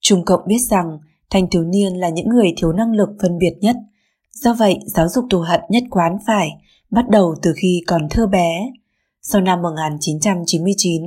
[0.00, 0.98] Trung Cộng biết rằng
[1.30, 3.76] thanh thiếu niên là những người thiếu năng lực phân biệt nhất.
[4.32, 6.50] Do vậy, giáo dục thù hận nhất quán phải
[6.90, 8.72] bắt đầu từ khi còn thơ bé.
[9.22, 11.02] Sau năm 1999,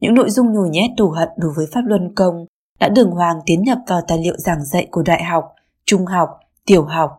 [0.00, 2.46] những nội dung nhồi nhét thù hận đối với pháp luân công
[2.80, 5.44] đã đường hoàng tiến nhập vào tài liệu giảng dạy của đại học,
[5.86, 6.28] trung học,
[6.66, 7.10] tiểu học.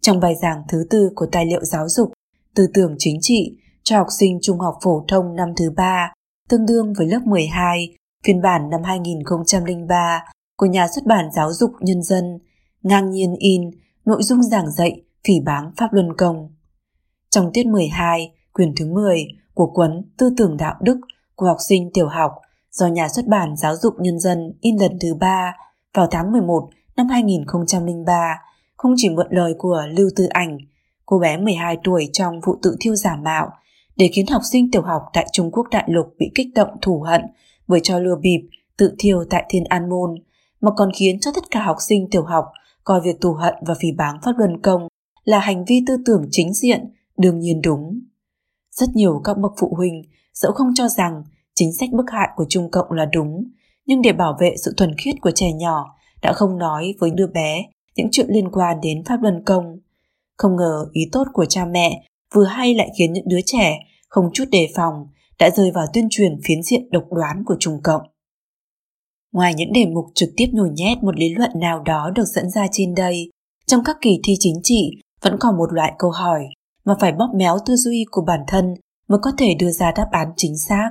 [0.00, 2.12] Trong bài giảng thứ tư của tài liệu giáo dục,
[2.54, 6.12] tư tưởng chính trị cho học sinh trung học phổ thông năm thứ ba,
[6.48, 10.24] tương đương với lớp 12, phiên bản năm 2003
[10.56, 12.38] của nhà xuất bản giáo dục nhân dân,
[12.82, 13.70] ngang nhiên in
[14.04, 16.54] nội dung giảng dạy phỉ báng Pháp Luân Công.
[17.30, 21.00] Trong tiết 12, quyển thứ 10 của cuốn Tư tưởng đạo đức
[21.34, 22.32] của học sinh tiểu học
[22.70, 25.56] do nhà xuất bản giáo dục nhân dân in lần thứ ba
[25.94, 28.38] vào tháng 11 năm 2003
[28.76, 30.58] không chỉ mượn lời của Lưu Tư Ảnh,
[31.06, 33.50] cô bé 12 tuổi trong vụ tự thiêu giả mạo,
[33.96, 37.00] để khiến học sinh tiểu học tại Trung Quốc đại lục bị kích động thù
[37.00, 37.22] hận
[37.70, 40.14] với cho lừa bịp tự thiêu tại Thiên An Môn
[40.60, 42.44] mà còn khiến cho tất cả học sinh tiểu học
[42.84, 44.88] coi việc tù hận và phỉ báng pháp luân công
[45.24, 48.00] là hành vi tư tưởng chính diện, đương nhiên đúng.
[48.70, 50.02] Rất nhiều các bậc phụ huynh
[50.34, 53.44] dẫu không cho rằng chính sách bức hại của Trung Cộng là đúng,
[53.86, 57.26] nhưng để bảo vệ sự thuần khiết của trẻ nhỏ đã không nói với đứa
[57.26, 57.64] bé
[57.96, 59.78] những chuyện liên quan đến pháp luân công.
[60.36, 64.30] Không ngờ ý tốt của cha mẹ vừa hay lại khiến những đứa trẻ không
[64.32, 65.06] chút đề phòng
[65.40, 68.02] đã rơi vào tuyên truyền phiến diện độc đoán của Trung Cộng.
[69.32, 72.50] Ngoài những đề mục trực tiếp nhồi nhét một lý luận nào đó được dẫn
[72.50, 73.30] ra trên đây,
[73.66, 74.90] trong các kỳ thi chính trị
[75.22, 76.46] vẫn còn một loại câu hỏi
[76.84, 78.74] mà phải bóp méo tư duy của bản thân
[79.08, 80.90] mới có thể đưa ra đáp án chính xác.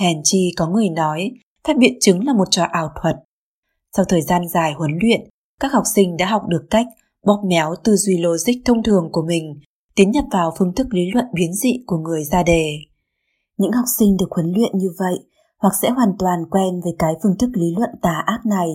[0.00, 1.30] Hèn chi có người nói,
[1.68, 3.16] phép biện chứng là một trò ảo thuật.
[3.96, 5.20] Sau thời gian dài huấn luyện,
[5.60, 6.86] các học sinh đã học được cách
[7.26, 9.60] bóp méo tư duy logic thông thường của mình,
[9.94, 12.78] tiến nhập vào phương thức lý luận biến dị của người ra đề.
[13.58, 15.18] Những học sinh được huấn luyện như vậy
[15.58, 18.68] hoặc sẽ hoàn toàn quen với cái phương thức lý luận tà ác này,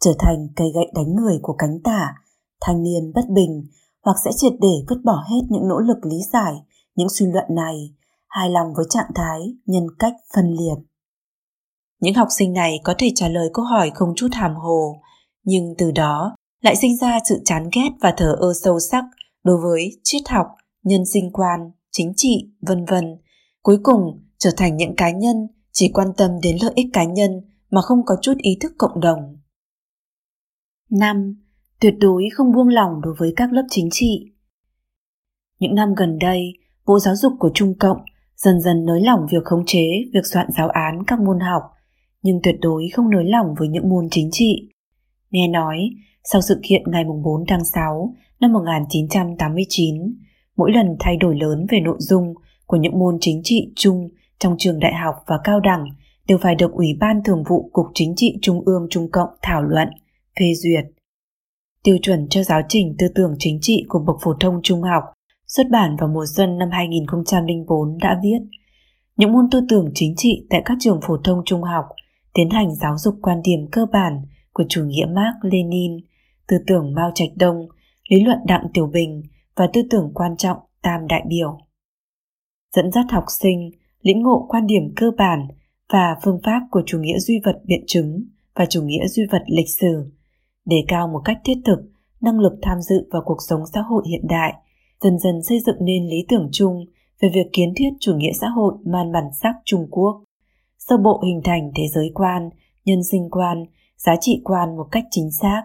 [0.00, 2.14] trở thành cây gậy đánh người của cánh tả,
[2.60, 3.66] thanh niên bất bình,
[4.04, 6.54] hoặc sẽ triệt để vứt bỏ hết những nỗ lực lý giải
[6.94, 7.94] những suy luận này,
[8.28, 10.84] hài lòng với trạng thái nhân cách phân liệt.
[12.00, 15.00] Những học sinh này có thể trả lời câu hỏi không chút hàm hồ,
[15.44, 19.04] nhưng từ đó lại sinh ra sự chán ghét và thờ ơ sâu sắc
[19.44, 20.46] đối với triết học,
[20.82, 23.18] nhân sinh quan, chính trị, vân vân.
[23.62, 25.36] Cuối cùng trở thành những cá nhân
[25.72, 27.30] chỉ quan tâm đến lợi ích cá nhân
[27.70, 29.36] mà không có chút ý thức cộng đồng.
[30.90, 31.36] 5.
[31.80, 34.32] Tuyệt đối không buông lỏng đối với các lớp chính trị.
[35.58, 36.52] Những năm gần đây,
[36.86, 37.98] Bộ Giáo dục của Trung Cộng
[38.36, 41.62] dần dần nới lỏng việc khống chế việc soạn giáo án các môn học,
[42.22, 44.70] nhưng tuyệt đối không nới lỏng với những môn chính trị.
[45.30, 45.90] Nghe nói,
[46.24, 49.94] sau sự kiện ngày 4 tháng 6 năm 1989,
[50.56, 52.34] mỗi lần thay đổi lớn về nội dung
[52.70, 54.08] của những môn chính trị chung
[54.38, 55.84] trong trường đại học và cao đẳng
[56.28, 59.62] đều phải được Ủy ban Thường vụ Cục Chính trị Trung ương Trung Cộng thảo
[59.62, 59.88] luận,
[60.40, 60.84] phê duyệt.
[61.84, 65.02] Tiêu chuẩn cho giáo trình tư tưởng chính trị của bậc phổ thông trung học
[65.46, 68.38] xuất bản vào mùa xuân năm 2004 đã viết
[69.16, 71.84] những môn tư tưởng chính trị tại các trường phổ thông trung học
[72.34, 75.96] tiến hành giáo dục quan điểm cơ bản của chủ nghĩa Mark Lenin,
[76.48, 77.68] tư tưởng Mao Trạch Đông,
[78.08, 79.22] lý luận Đặng Tiểu Bình
[79.56, 81.69] và tư tưởng quan trọng Tam Đại Biểu.
[82.76, 83.70] Dẫn dắt học sinh
[84.02, 85.48] lĩnh ngộ quan điểm cơ bản
[85.92, 89.42] và phương pháp của chủ nghĩa duy vật biện chứng và chủ nghĩa duy vật
[89.46, 90.12] lịch sử,
[90.64, 91.78] đề cao một cách thiết thực
[92.20, 94.52] năng lực tham dự vào cuộc sống xã hội hiện đại,
[95.00, 96.84] dần dần xây dựng nên lý tưởng chung
[97.20, 100.22] về việc kiến thiết chủ nghĩa xã hội man bản sắc Trung Quốc,
[100.78, 102.50] sơ bộ hình thành thế giới quan,
[102.84, 103.64] nhân sinh quan,
[103.96, 105.62] giá trị quan một cách chính xác,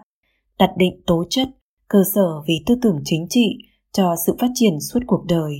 [0.58, 1.48] đặt định tố chất,
[1.88, 3.58] cơ sở vì tư tưởng chính trị
[3.92, 5.52] cho sự phát triển suốt cuộc đời.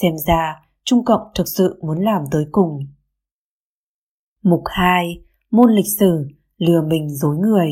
[0.00, 2.78] Xem ra, Trung Cộng thực sự muốn làm tới cùng.
[4.42, 5.22] Mục 2.
[5.50, 6.28] Môn lịch sử,
[6.58, 7.70] lừa mình dối người.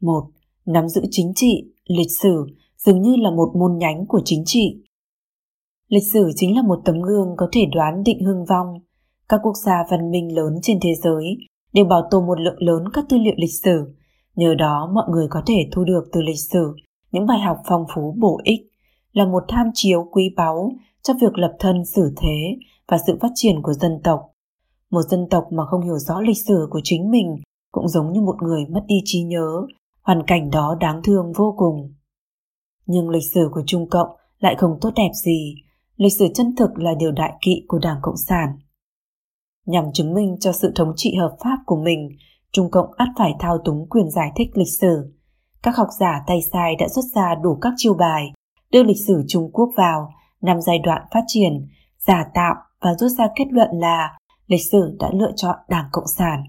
[0.00, 0.30] 1.
[0.66, 2.46] Nắm giữ chính trị, lịch sử
[2.76, 4.82] dường như là một môn nhánh của chính trị.
[5.88, 8.66] Lịch sử chính là một tấm gương có thể đoán định hưng vong.
[9.28, 11.36] Các quốc gia văn minh lớn trên thế giới
[11.72, 13.94] đều bảo tồn một lượng lớn các tư liệu lịch sử.
[14.34, 16.74] Nhờ đó mọi người có thể thu được từ lịch sử
[17.12, 18.60] những bài học phong phú bổ ích,
[19.12, 20.72] là một tham chiếu quý báu
[21.02, 22.56] cho việc lập thân xử thế
[22.88, 24.20] và sự phát triển của dân tộc.
[24.90, 27.36] Một dân tộc mà không hiểu rõ lịch sử của chính mình
[27.72, 29.66] cũng giống như một người mất đi trí nhớ,
[30.02, 31.94] hoàn cảnh đó đáng thương vô cùng.
[32.86, 35.54] Nhưng lịch sử của Trung Cộng lại không tốt đẹp gì,
[35.96, 38.48] lịch sử chân thực là điều đại kỵ của Đảng Cộng sản.
[39.66, 42.08] Nhằm chứng minh cho sự thống trị hợp pháp của mình,
[42.52, 45.14] Trung Cộng ắt phải thao túng quyền giải thích lịch sử.
[45.62, 48.32] Các học giả tay sai đã xuất ra đủ các chiêu bài,
[48.70, 50.08] đưa lịch sử Trung Quốc vào
[50.42, 51.68] năm giai đoạn phát triển,
[51.98, 56.06] giả tạo và rút ra kết luận là lịch sử đã lựa chọn Đảng Cộng
[56.18, 56.44] sản.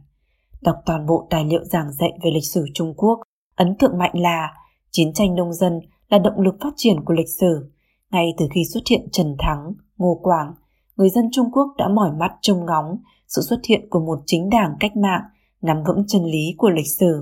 [0.61, 3.19] Đọc toàn bộ tài liệu giảng dạy về lịch sử Trung Quốc,
[3.55, 4.53] ấn tượng mạnh là
[4.91, 5.79] chiến tranh nông dân
[6.09, 7.71] là động lực phát triển của lịch sử.
[8.11, 10.53] Ngay từ khi xuất hiện Trần Thắng, Ngô Quảng,
[10.95, 14.49] người dân Trung Quốc đã mỏi mắt trông ngóng sự xuất hiện của một chính
[14.49, 15.21] đảng cách mạng
[15.61, 17.21] nắm vững chân lý của lịch sử,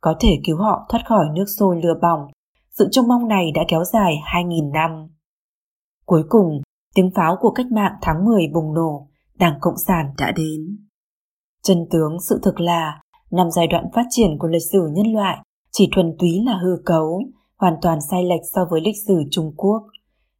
[0.00, 2.20] có thể cứu họ thoát khỏi nước sôi lửa bỏng.
[2.70, 5.08] Sự trông mong này đã kéo dài 2.000 năm.
[6.12, 6.60] Cuối cùng,
[6.94, 10.78] tiếng pháo của cách mạng tháng 10 bùng nổ, Đảng Cộng sản đã đến.
[11.62, 13.00] Chân tướng sự thực là,
[13.30, 15.38] năm giai đoạn phát triển của lịch sử nhân loại
[15.70, 17.22] chỉ thuần túy là hư cấu,
[17.56, 19.82] hoàn toàn sai lệch so với lịch sử Trung Quốc.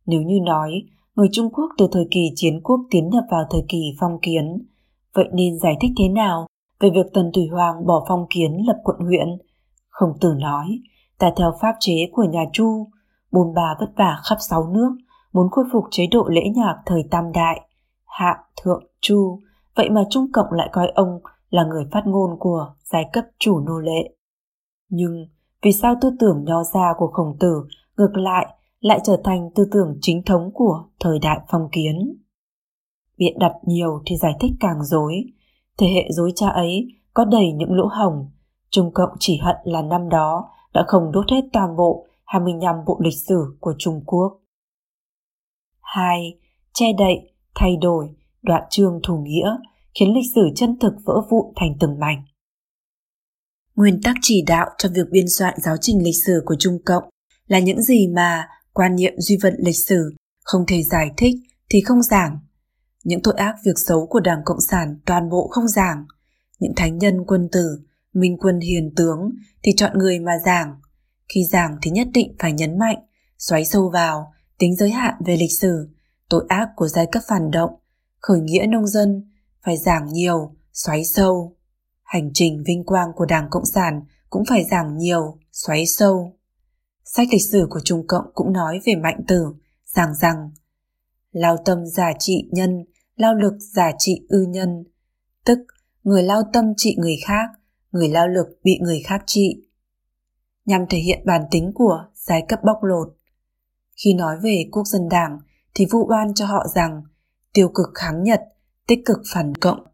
[0.06, 0.82] Nếu như nói,
[1.14, 4.66] người Trung Quốc từ thời kỳ chiến quốc tiến nhập vào thời kỳ phong kiến,
[5.14, 6.46] vậy nên giải thích thế nào
[6.80, 9.28] về việc Tần Thủy Hoàng bỏ phong kiến lập quận huyện?
[9.88, 10.78] Không tử nói,
[11.18, 12.86] ta theo pháp chế của nhà Chu,
[13.32, 14.90] bồn bà vất vả khắp sáu nước,
[15.32, 17.60] muốn khôi phục chế độ lễ nhạc thời Tam Đại,
[18.04, 19.40] Hạ, Thượng, Chu,
[19.76, 21.20] vậy mà Trung Cộng lại coi ông
[21.50, 24.14] là người phát ngôn của giai cấp chủ nô lệ.
[24.88, 25.26] Nhưng
[25.62, 27.64] vì sao tư tưởng nho gia của khổng tử
[27.96, 28.46] ngược lại
[28.80, 32.16] lại trở thành tư tưởng chính thống của thời đại phong kiến?
[33.18, 35.24] Biện đặt nhiều thì giải thích càng dối.
[35.78, 38.30] Thế hệ dối cha ấy có đầy những lỗ hồng.
[38.70, 43.00] Trung Cộng chỉ hận là năm đó đã không đốt hết toàn bộ 25 bộ
[43.02, 44.41] lịch sử của Trung Quốc.
[45.94, 46.38] 2.
[46.74, 48.08] Che đậy, thay đổi,
[48.42, 49.48] đoạn chương thủ nghĩa
[49.94, 52.24] khiến lịch sử chân thực vỡ vụn thành từng mảnh.
[53.76, 57.04] Nguyên tắc chỉ đạo cho việc biên soạn giáo trình lịch sử của Trung Cộng
[57.46, 60.14] là những gì mà quan niệm duy vật lịch sử
[60.44, 61.34] không thể giải thích
[61.70, 62.38] thì không giảng.
[63.04, 66.04] Những tội ác việc xấu của Đảng Cộng sản toàn bộ không giảng.
[66.58, 67.78] Những thánh nhân quân tử,
[68.12, 69.18] minh quân hiền tướng
[69.62, 70.80] thì chọn người mà giảng.
[71.34, 72.98] Khi giảng thì nhất định phải nhấn mạnh,
[73.38, 74.32] xoáy sâu vào,
[74.62, 75.88] tính giới hạn về lịch sử,
[76.28, 77.70] tội ác của giai cấp phản động,
[78.20, 79.30] khởi nghĩa nông dân,
[79.64, 81.56] phải giảng nhiều, xoáy sâu.
[82.02, 86.36] Hành trình vinh quang của Đảng Cộng sản cũng phải giảng nhiều, xoáy sâu.
[87.04, 89.54] Sách lịch sử của Trung Cộng cũng nói về mạnh tử,
[89.86, 90.50] giảng rằng
[91.32, 92.84] lao tâm giả trị nhân,
[93.16, 94.84] lao lực giả trị ư nhân,
[95.44, 95.58] tức
[96.02, 97.48] người lao tâm trị người khác,
[97.92, 99.62] người lao lực bị người khác trị.
[100.64, 103.16] Nhằm thể hiện bản tính của giai cấp bóc lột.
[104.04, 105.38] Khi nói về quốc dân đảng
[105.74, 107.02] thì vu oan cho họ rằng
[107.52, 108.40] tiêu cực kháng Nhật,
[108.86, 109.86] tích cực phản cộng.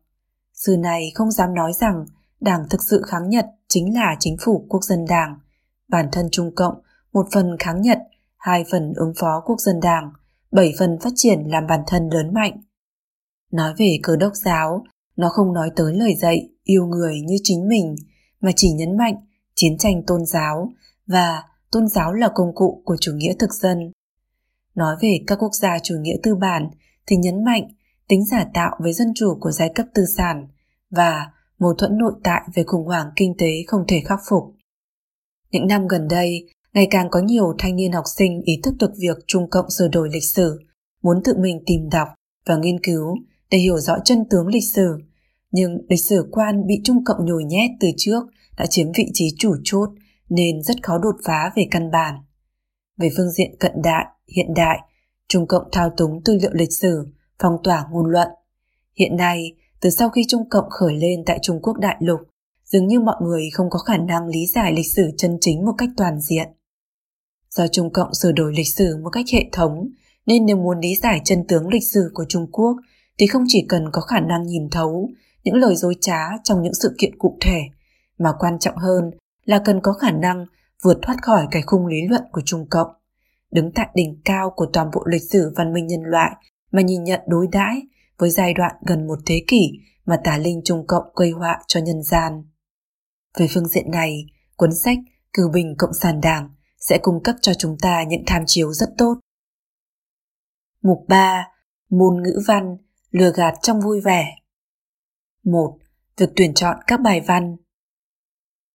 [0.52, 2.06] Sư này không dám nói rằng
[2.40, 5.38] đảng thực sự kháng Nhật chính là chính phủ quốc dân đảng.
[5.88, 6.74] Bản thân Trung Cộng,
[7.12, 7.98] một phần kháng Nhật,
[8.36, 10.12] hai phần ứng phó quốc dân đảng,
[10.52, 12.62] bảy phần phát triển làm bản thân lớn mạnh.
[13.52, 14.84] Nói về cơ đốc giáo,
[15.16, 17.94] Nó không nói tới lời dạy yêu người như chính mình,
[18.40, 19.14] mà chỉ nhấn mạnh
[19.54, 20.72] chiến tranh tôn giáo
[21.06, 23.92] và tôn giáo là công cụ của chủ nghĩa thực dân.
[24.78, 26.70] Nói về các quốc gia chủ nghĩa tư bản
[27.06, 27.68] thì nhấn mạnh
[28.08, 30.48] tính giả tạo với dân chủ của giai cấp tư sản
[30.90, 31.26] và
[31.58, 34.42] mâu thuẫn nội tại về khủng hoảng kinh tế không thể khắc phục.
[35.50, 38.90] Những năm gần đây, ngày càng có nhiều thanh niên học sinh ý thức được
[38.98, 40.60] việc Trung Cộng sửa đổi lịch sử,
[41.02, 42.08] muốn tự mình tìm đọc
[42.46, 43.16] và nghiên cứu
[43.50, 44.98] để hiểu rõ chân tướng lịch sử.
[45.50, 48.22] Nhưng lịch sử quan bị Trung Cộng nhồi nhét từ trước
[48.58, 49.88] đã chiếm vị trí chủ chốt
[50.28, 52.14] nên rất khó đột phá về căn bản.
[52.96, 54.04] Về phương diện cận đại,
[54.36, 54.78] hiện đại,
[55.28, 57.06] Trung Cộng thao túng tư liệu lịch sử,
[57.38, 58.28] phong tỏa ngôn luận.
[58.98, 62.20] Hiện nay, từ sau khi Trung Cộng khởi lên tại Trung Quốc đại lục,
[62.64, 65.74] dường như mọi người không có khả năng lý giải lịch sử chân chính một
[65.78, 66.48] cách toàn diện.
[67.50, 69.88] Do Trung Cộng sửa đổi lịch sử một cách hệ thống,
[70.26, 72.76] nên nếu muốn lý giải chân tướng lịch sử của Trung Quốc
[73.18, 75.10] thì không chỉ cần có khả năng nhìn thấu
[75.44, 77.60] những lời dối trá trong những sự kiện cụ thể,
[78.18, 79.10] mà quan trọng hơn
[79.44, 80.46] là cần có khả năng
[80.82, 82.88] vượt thoát khỏi cái khung lý luận của Trung Cộng,
[83.50, 86.30] đứng tại đỉnh cao của toàn bộ lịch sử văn minh nhân loại
[86.70, 87.82] mà nhìn nhận đối đãi
[88.18, 89.70] với giai đoạn gần một thế kỷ
[90.06, 92.44] mà tà linh Trung Cộng gây họa cho nhân gian.
[93.38, 94.26] Về phương diện này,
[94.56, 94.98] cuốn sách
[95.32, 98.88] Cửu Bình Cộng sản Đảng sẽ cung cấp cho chúng ta những tham chiếu rất
[98.98, 99.14] tốt.
[100.82, 101.46] Mục 3.
[101.90, 102.76] Môn ngữ văn,
[103.10, 104.34] lừa gạt trong vui vẻ.
[105.44, 105.78] 1.
[106.16, 107.56] Việc tuyển chọn các bài văn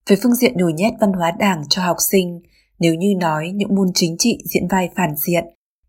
[0.08, 2.42] về phương diện nhồi nhét văn hóa đảng cho học sinh,
[2.84, 5.44] nếu như nói những môn chính trị diễn vai phản diện,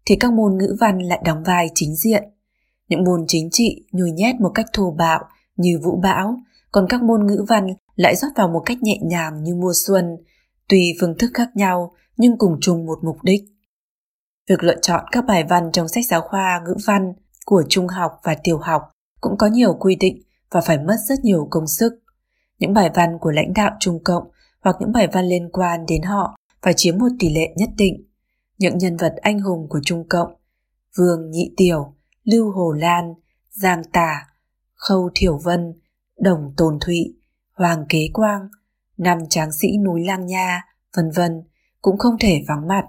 [0.06, 2.24] thì các môn ngữ văn lại đóng vai chính diện.
[2.88, 5.24] Những môn chính trị nhồi nhét một cách thô bạo
[5.56, 6.36] như vũ bão,
[6.72, 7.66] còn các môn ngữ văn
[7.96, 10.16] lại rót vào một cách nhẹ nhàng như mùa xuân,
[10.68, 13.42] tùy phương thức khác nhau nhưng cùng chung một mục đích.
[14.48, 17.12] Việc lựa chọn các bài văn trong sách giáo khoa ngữ văn
[17.46, 18.82] của trung học và tiểu học
[19.20, 21.92] cũng có nhiều quy định và phải mất rất nhiều công sức
[22.58, 24.24] những bài văn của lãnh đạo Trung Cộng
[24.60, 28.04] hoặc những bài văn liên quan đến họ và chiếm một tỷ lệ nhất định.
[28.58, 30.34] Những nhân vật anh hùng của Trung Cộng,
[30.96, 31.94] Vương Nhị Tiểu,
[32.24, 33.14] Lưu Hồ Lan,
[33.50, 34.26] Giang Tả,
[34.74, 35.72] Khâu Thiểu Vân,
[36.18, 37.14] Đồng Tồn Thụy,
[37.52, 38.48] Hoàng Kế Quang,
[38.96, 40.62] năm tráng sĩ núi Lang Nha,
[40.96, 41.42] vân vân
[41.82, 42.84] cũng không thể vắng mặt.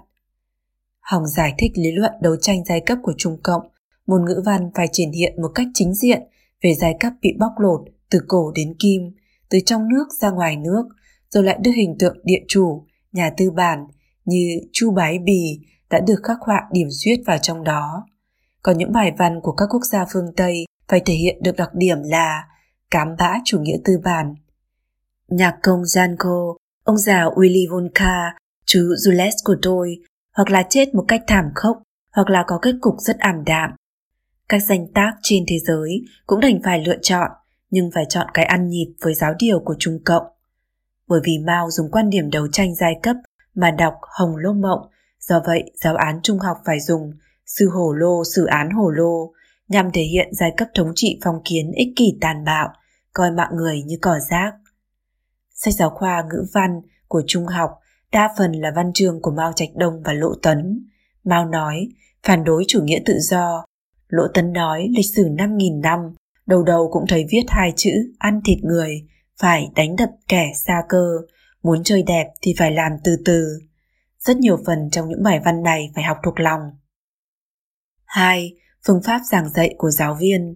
[1.00, 3.68] Hòng giải thích lý luận đấu tranh giai cấp của Trung Cộng,
[4.06, 6.22] môn ngữ văn phải triển hiện một cách chính diện
[6.62, 9.02] về giai cấp bị bóc lột từ cổ đến kim,
[9.48, 10.84] từ trong nước ra ngoài nước,
[11.30, 12.84] rồi lại đưa hình tượng địa chủ,
[13.16, 13.86] nhà tư bản
[14.24, 15.60] như Chu Bái Bì
[15.90, 18.06] đã được khắc họa điểm duyết vào trong đó.
[18.62, 21.70] Còn những bài văn của các quốc gia phương Tây phải thể hiện được đặc
[21.74, 22.44] điểm là
[22.90, 24.34] cám bã chủ nghĩa tư bản.
[25.28, 28.30] Nhạc công Janko, ông già Willy Wonka,
[28.66, 29.96] chú Jules của tôi,
[30.36, 33.70] hoặc là chết một cách thảm khốc, hoặc là có kết cục rất ảm đạm.
[34.48, 37.30] Các danh tác trên thế giới cũng đành phải lựa chọn
[37.70, 40.26] nhưng phải chọn cái ăn nhịp với giáo điều của Trung Cộng.
[41.08, 43.16] Bởi vì Mao dùng quan điểm đấu tranh giai cấp
[43.54, 44.88] mà đọc Hồng Lô Mộng,
[45.20, 47.12] do vậy giáo án trung học phải dùng
[47.46, 49.32] sư hổ lô sử án hổ lô
[49.68, 52.68] nhằm thể hiện giai cấp thống trị phong kiến ích kỷ tàn bạo,
[53.12, 54.52] coi mạng người như cỏ rác.
[55.54, 57.70] Sách giáo khoa ngữ văn của trung học
[58.12, 60.88] đa phần là văn chương của Mao Trạch Đông và Lỗ Tấn.
[61.24, 61.88] Mao nói,
[62.22, 63.64] phản đối chủ nghĩa tự do.
[64.08, 66.00] Lỗ Tấn nói lịch sử 5.000 năm
[66.46, 69.02] đầu đầu cũng thấy viết hai chữ ăn thịt người,
[69.40, 71.06] phải đánh đập kẻ xa cơ,
[71.62, 73.60] muốn chơi đẹp thì phải làm từ từ.
[74.18, 76.60] Rất nhiều phần trong những bài văn này phải học thuộc lòng.
[78.04, 78.54] 2.
[78.86, 80.54] Phương pháp giảng dạy của giáo viên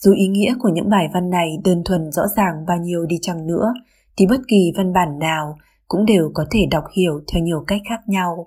[0.00, 3.18] Dù ý nghĩa của những bài văn này đơn thuần rõ ràng bao nhiêu đi
[3.22, 3.72] chăng nữa,
[4.16, 5.58] thì bất kỳ văn bản nào
[5.88, 8.44] cũng đều có thể đọc hiểu theo nhiều cách khác nhau.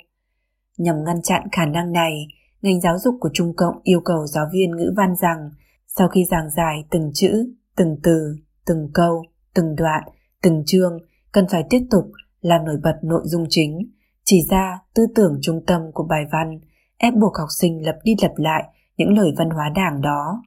[0.78, 2.28] Nhằm ngăn chặn khả năng này,
[2.62, 5.52] ngành giáo dục của Trung Cộng yêu cầu giáo viên ngữ văn rằng
[5.88, 8.36] sau khi giảng giải từng chữ, từng từ,
[8.70, 9.24] từng câu,
[9.56, 10.04] từng đoạn,
[10.44, 10.98] từng chương,
[11.32, 12.12] cần phải tiếp tục
[12.42, 13.92] làm nổi bật nội dung chính,
[14.26, 16.60] chỉ ra tư tưởng trung tâm của bài văn,
[16.98, 18.64] ép buộc học sinh lập đi lập lại
[18.98, 20.44] những lời văn hóa đảng đó.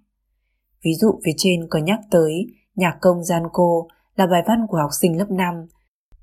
[0.84, 4.76] Ví dụ phía trên có nhắc tới nhạc công gian cô là bài văn của
[4.76, 5.54] học sinh lớp 5.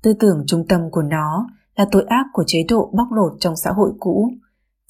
[0.02, 1.46] Tư tưởng trung tâm của nó
[1.76, 4.30] là tội ác của chế độ bóc lột trong xã hội cũ.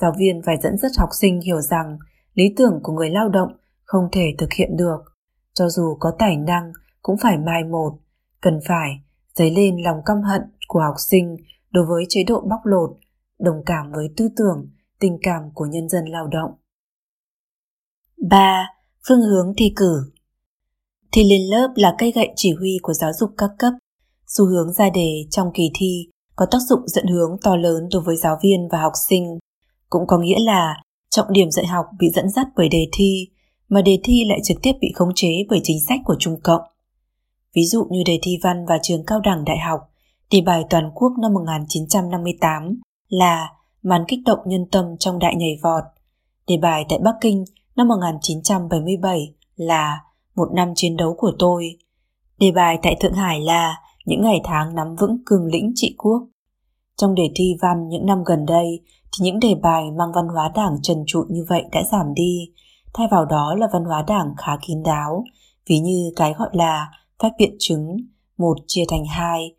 [0.01, 1.99] Giáo viên phải dẫn dắt học sinh hiểu rằng
[2.35, 3.49] lý tưởng của người lao động
[3.85, 4.99] không thể thực hiện được,
[5.55, 7.99] cho dù có tài năng cũng phải mai một,
[8.41, 8.91] cần phải
[9.35, 11.37] dấy lên lòng căm hận của học sinh
[11.71, 12.91] đối với chế độ bóc lột,
[13.39, 16.51] đồng cảm với tư tưởng, tình cảm của nhân dân lao động.
[18.31, 18.67] 3.
[19.09, 20.13] Phương hướng thi cử
[21.13, 23.73] Thi lên lớp là cây gậy chỉ huy của giáo dục các cấp.
[24.27, 28.03] Xu hướng ra đề trong kỳ thi có tác dụng dẫn hướng to lớn đối
[28.03, 29.39] với giáo viên và học sinh.
[29.89, 30.75] Cũng có nghĩa là
[31.11, 33.29] trọng điểm dạy học bị dẫn dắt bởi đề thi,
[33.69, 36.61] mà đề thi lại trực tiếp bị khống chế bởi chính sách của Trung Cộng.
[37.55, 39.81] Ví dụ như đề thi văn và trường cao đẳng đại học,
[40.31, 43.49] đề bài toàn quốc năm 1958 là
[43.83, 45.83] màn kích động nhân tâm trong đại nhảy vọt.
[46.47, 47.45] Đề bài tại Bắc Kinh
[47.77, 49.99] năm 1977 là
[50.37, 51.79] một năm chiến đấu của tôi.
[52.39, 53.77] Đề bài tại Thượng Hải là
[54.07, 56.29] những ngày tháng nắm vững cường lĩnh trị quốc.
[56.97, 60.53] Trong đề thi văn những năm gần đây thì những đề bài mang văn hóa
[60.55, 62.53] đảng trần trụi như vậy đã giảm đi,
[62.95, 65.25] thay vào đó là văn hóa đảng khá kín đáo,
[65.67, 66.91] ví như cái gọi là
[67.23, 67.97] phát biện chứng,
[68.39, 69.55] một chia thành hai.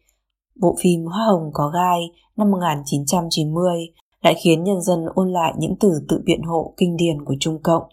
[0.62, 2.00] Bộ phim Hoa Hồng có gai
[2.38, 7.26] năm 1990 lại khiến nhân dân ôn lại những từ tự biện hộ kinh điển
[7.26, 7.84] của Trung Cộng.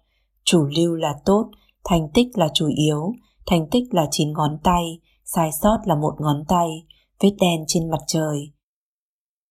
[0.44, 1.50] Chủ lưu là tốt,
[1.84, 3.12] thành tích là chủ yếu,
[3.46, 6.68] thành tích là chín ngón tay, sai sót là một ngón tay,
[7.20, 8.52] vết đen trên mặt trời.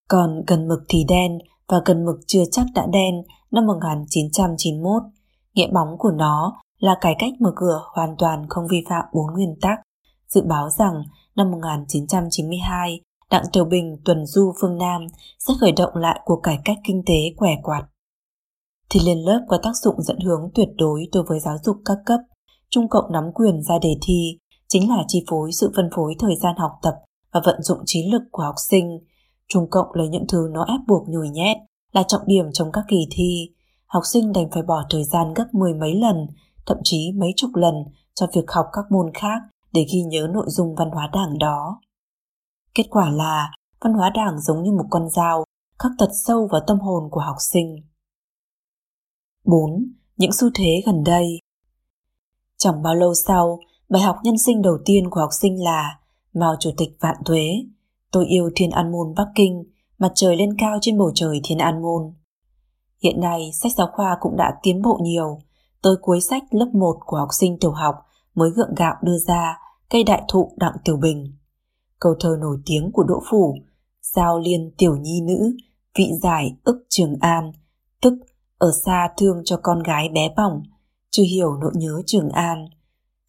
[0.09, 1.37] Còn cần mực thì đen
[1.67, 3.15] và cần mực chưa chắc đã đen
[3.51, 5.03] năm 1991.
[5.53, 9.33] Nghĩa bóng của nó là cải cách mở cửa hoàn toàn không vi phạm bốn
[9.33, 9.79] nguyên tắc.
[10.27, 11.03] Dự báo rằng
[11.35, 13.01] năm 1992,
[13.31, 15.07] Đặng Tiểu Bình tuần du phương Nam
[15.39, 17.83] sẽ khởi động lại cuộc cải cách kinh tế quẻ quạt.
[18.89, 21.97] Thì lên lớp có tác dụng dẫn hướng tuyệt đối đối với giáo dục các
[22.05, 22.19] cấp.
[22.69, 26.35] Trung Cộng nắm quyền ra đề thi, chính là chi phối sự phân phối thời
[26.35, 26.93] gian học tập
[27.33, 28.99] và vận dụng trí lực của học sinh.
[29.47, 31.57] Trung Cộng lấy những thứ nó ép buộc nhồi nhét
[31.93, 33.49] là trọng điểm trong các kỳ thi.
[33.85, 36.27] Học sinh đành phải bỏ thời gian gấp mười mấy lần,
[36.65, 37.75] thậm chí mấy chục lần
[38.15, 39.41] cho việc học các môn khác
[39.77, 41.81] để ghi nhớ nội dung văn hóa đảng đó.
[42.75, 43.51] Kết quả là
[43.81, 45.43] văn hóa đảng giống như một con dao
[45.79, 47.75] khắc thật sâu vào tâm hồn của học sinh.
[49.45, 49.93] 4.
[50.17, 51.39] Những xu thế gần đây
[52.57, 53.59] Chẳng bao lâu sau,
[53.89, 55.99] bài học nhân sinh đầu tiên của học sinh là
[56.33, 57.49] Mao Chủ tịch vạn thuế,
[58.11, 59.63] tôi yêu Thiên An Môn Bắc Kinh,
[59.97, 62.13] mặt trời lên cao trên bầu trời Thiên An Môn.
[63.03, 65.39] Hiện nay, sách giáo khoa cũng đã tiến bộ nhiều.
[65.81, 67.95] Tới cuối sách lớp 1 của học sinh tiểu học
[68.35, 69.57] mới gượng gạo đưa ra
[69.89, 71.37] cây đại thụ Đặng Tiểu Bình.
[71.99, 73.55] Câu thơ nổi tiếng của Đỗ Phủ,
[74.01, 75.57] giao liên tiểu nhi nữ,
[75.97, 77.51] vị giải ức trường an,
[78.01, 78.13] tức
[78.57, 80.63] ở xa thương cho con gái bé bỏng,
[81.09, 82.65] chưa hiểu nỗi nhớ trường an.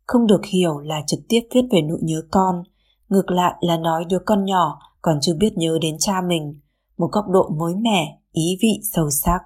[0.06, 2.62] Không được hiểu là trực tiếp viết về nỗi nhớ con,
[3.08, 6.60] ngược lại là nói đứa con nhỏ còn chưa biết nhớ đến cha mình,
[6.98, 9.40] một góc độ mới mẻ, ý vị sâu sắc.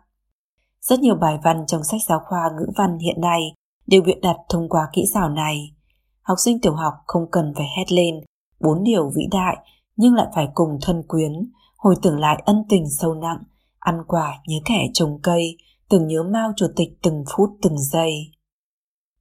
[0.80, 3.40] Rất nhiều bài văn trong sách giáo khoa ngữ văn hiện nay
[3.86, 5.74] đều biện đặt thông qua kỹ xảo này.
[6.22, 8.14] Học sinh tiểu học không cần phải hét lên
[8.60, 9.56] bốn điều vĩ đại
[9.96, 11.32] nhưng lại phải cùng thân quyến,
[11.76, 13.38] hồi tưởng lại ân tình sâu nặng,
[13.78, 15.56] ăn quả nhớ kẻ trồng cây,
[15.88, 18.12] tưởng nhớ Mao Chủ tịch từng phút từng giây.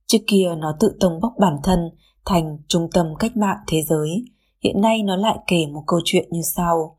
[0.08, 1.80] Trước kia nó tự tông bốc bản thân
[2.26, 4.26] thành trung tâm cách mạng thế giới,
[4.64, 6.98] hiện nay nó lại kể một câu chuyện như sau.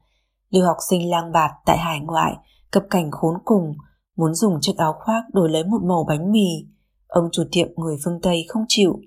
[0.51, 2.33] Lưu học sinh lang bạt tại hải ngoại,
[2.71, 3.75] cập cảnh khốn cùng,
[4.17, 6.49] muốn dùng chiếc áo khoác đổi lấy một màu bánh mì.
[7.07, 9.01] Ông chủ tiệm người phương Tây không chịu,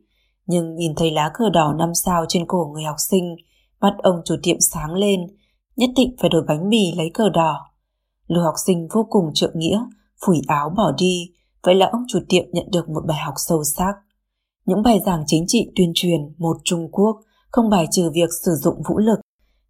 [0.47, 3.35] nhưng nhìn thấy lá cờ đỏ năm sao trên cổ người học sinh,
[3.81, 5.19] mắt ông chủ tiệm sáng lên,
[5.75, 7.71] nhất định phải đổi bánh mì lấy cờ đỏ.
[8.27, 9.79] Lưu học sinh vô cùng trượng nghĩa,
[10.25, 11.31] phủi áo bỏ đi,
[11.63, 13.93] vậy là ông chủ tiệm nhận được một bài học sâu sắc.
[14.65, 17.15] Những bài giảng chính trị tuyên truyền một Trung Quốc
[17.51, 19.19] không bài trừ việc sử dụng vũ lực.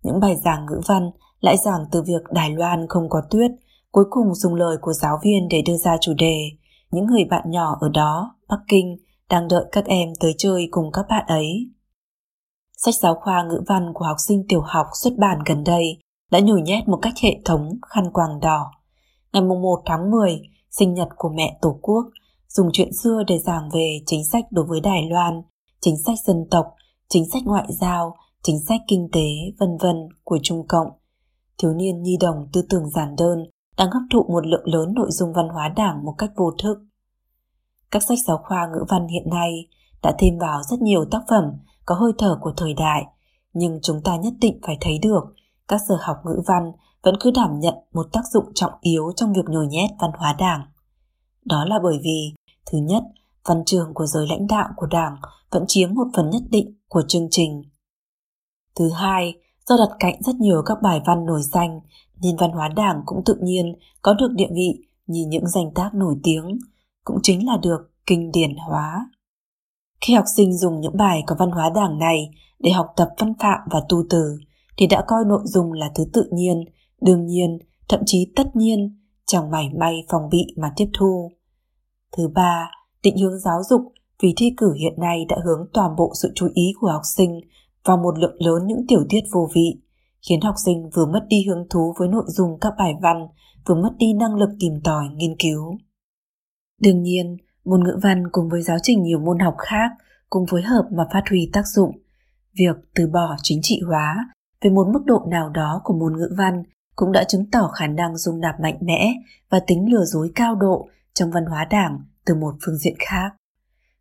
[0.03, 3.51] Những bài giảng ngữ văn lại giảng từ việc Đài Loan không có tuyết,
[3.91, 6.39] cuối cùng dùng lời của giáo viên để đưa ra chủ đề.
[6.91, 8.97] Những người bạn nhỏ ở đó, Bắc Kinh,
[9.29, 11.69] đang đợi các em tới chơi cùng các bạn ấy.
[12.77, 15.97] Sách giáo khoa ngữ văn của học sinh tiểu học xuất bản gần đây
[16.31, 18.71] đã nhồi nhét một cách hệ thống khăn quàng đỏ.
[19.33, 22.05] Ngày 1 tháng 10, sinh nhật của mẹ Tổ quốc,
[22.47, 25.41] dùng chuyện xưa để giảng về chính sách đối với Đài Loan,
[25.81, 26.65] chính sách dân tộc,
[27.09, 29.27] chính sách ngoại giao, chính sách kinh tế,
[29.59, 30.87] vân vân của Trung Cộng.
[31.57, 33.37] Thiếu niên nhi đồng tư tưởng giản đơn
[33.77, 36.77] đang hấp thụ một lượng lớn nội dung văn hóa đảng một cách vô thức.
[37.91, 39.67] Các sách giáo khoa ngữ văn hiện nay
[40.03, 41.43] đã thêm vào rất nhiều tác phẩm
[41.85, 43.05] có hơi thở của thời đại,
[43.53, 45.23] nhưng chúng ta nhất định phải thấy được
[45.67, 46.71] các giờ học ngữ văn
[47.03, 50.35] vẫn cứ đảm nhận một tác dụng trọng yếu trong việc nhồi nhét văn hóa
[50.39, 50.61] đảng.
[51.45, 52.33] Đó là bởi vì,
[52.65, 53.03] thứ nhất,
[53.45, 55.17] văn trường của giới lãnh đạo của đảng
[55.51, 57.63] vẫn chiếm một phần nhất định của chương trình.
[58.75, 59.33] Thứ hai,
[59.65, 61.79] do đặt cạnh rất nhiều các bài văn nổi danh,
[62.21, 65.93] nên văn hóa đảng cũng tự nhiên có được địa vị như những danh tác
[65.93, 66.59] nổi tiếng,
[67.05, 69.09] cũng chính là được kinh điển hóa.
[70.01, 72.29] Khi học sinh dùng những bài có văn hóa đảng này
[72.59, 74.37] để học tập văn phạm và tu từ,
[74.77, 76.65] thì đã coi nội dung là thứ tự nhiên,
[77.01, 77.57] đương nhiên,
[77.89, 81.31] thậm chí tất nhiên, chẳng mảy may phòng bị mà tiếp thu.
[82.17, 82.71] Thứ ba,
[83.03, 83.81] định hướng giáo dục
[84.21, 87.39] vì thi cử hiện nay đã hướng toàn bộ sự chú ý của học sinh
[87.85, 89.81] vào một lượng lớn những tiểu tiết vô vị,
[90.29, 93.27] khiến học sinh vừa mất đi hứng thú với nội dung các bài văn,
[93.65, 95.77] vừa mất đi năng lực tìm tòi nghiên cứu.
[96.81, 99.91] Đương nhiên, Môn ngữ văn cùng với giáo trình nhiều môn học khác
[100.29, 101.99] cùng phối hợp mà phát huy tác dụng.
[102.57, 104.29] Việc từ bỏ chính trị hóa
[104.61, 106.63] về một mức độ nào đó của môn ngữ văn
[106.95, 109.13] cũng đã chứng tỏ khả năng dung nạp mạnh mẽ
[109.49, 113.29] và tính lừa dối cao độ trong văn hóa đảng từ một phương diện khác.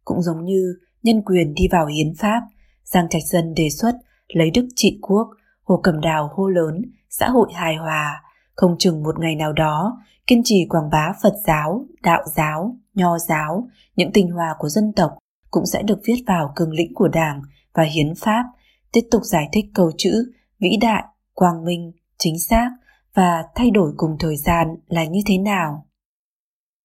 [0.04, 2.42] Cũng giống như nhân quyền đi vào hiến pháp,
[2.84, 3.92] Giang Trạch Dân đề xuất
[4.28, 5.28] lấy đức trị quốc,
[5.62, 8.22] Hồ Cẩm Đào hô lớn xã hội hài hòa,
[8.54, 13.18] không chừng một ngày nào đó kiên trì quảng bá Phật giáo, đạo giáo, nho
[13.18, 15.10] giáo, những tinh hoa của dân tộc
[15.50, 17.42] cũng sẽ được viết vào cương lĩnh của Đảng
[17.74, 18.44] và hiến pháp,
[18.92, 22.70] tiếp tục giải thích câu chữ vĩ đại, quang minh, chính xác
[23.14, 25.86] và thay đổi cùng thời gian là như thế nào.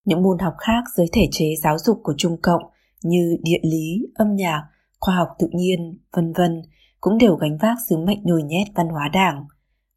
[0.06, 2.62] Những môn học khác dưới thể chế giáo dục của Trung Cộng
[3.04, 4.64] như địa lý, âm nhạc,
[5.00, 6.62] khoa học tự nhiên, vân vân
[7.02, 9.46] cũng đều gánh vác sứ mệnh nhồi nhét văn hóa đảng.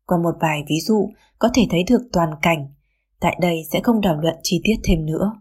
[0.07, 2.69] Qua một vài ví dụ có thể thấy được toàn cảnh,
[3.21, 5.33] tại đây sẽ không đảo luận chi tiết thêm nữa.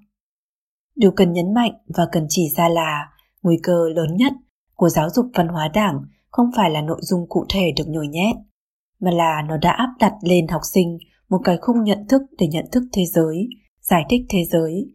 [0.96, 3.10] Điều cần nhấn mạnh và cần chỉ ra là
[3.44, 4.34] nguy cơ lớn nhất
[4.76, 8.08] của giáo dục văn hóa đảng không phải là nội dung cụ thể được nhồi
[8.08, 8.36] nhét,
[9.00, 10.98] mà là nó đã áp đặt lên học sinh
[11.30, 13.50] một cái khung nhận thức để nhận thức thế giới,
[13.82, 14.86] giải thích thế giới.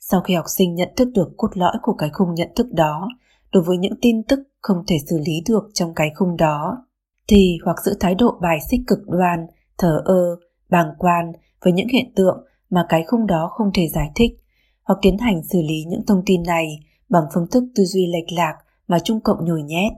[0.00, 3.08] Sau khi học sinh nhận thức được cốt lõi của cái khung nhận thức đó,
[3.52, 6.83] đối với những tin tức không thể xử lý được trong cái khung đó,
[7.28, 9.46] thì hoặc giữ thái độ bài xích cực đoan,
[9.78, 10.36] thờ ơ,
[10.70, 11.32] bàng quan
[11.64, 14.30] với những hiện tượng mà cái khung đó không thể giải thích,
[14.82, 16.66] hoặc tiến hành xử lý những thông tin này
[17.08, 18.54] bằng phương thức tư duy lệch lạc
[18.88, 19.92] mà Trung Cộng nhồi nhét.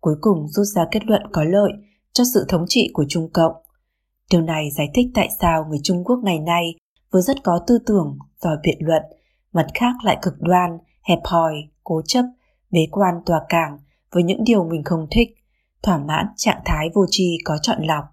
[0.00, 1.72] Cuối cùng rút ra kết luận có lợi
[2.12, 3.52] cho sự thống trị của Trung Cộng.
[4.30, 6.74] Điều này giải thích tại sao người Trung Quốc ngày nay
[7.12, 9.02] vừa rất có tư tưởng, giỏi biện luận,
[9.52, 11.54] mặt khác lại cực đoan, hẹp hòi,
[11.84, 12.24] cố chấp,
[12.70, 13.78] bế quan tòa cảng
[14.12, 15.28] với những điều mình không thích,
[15.82, 18.04] thỏa mãn trạng thái vô tri có chọn lọc.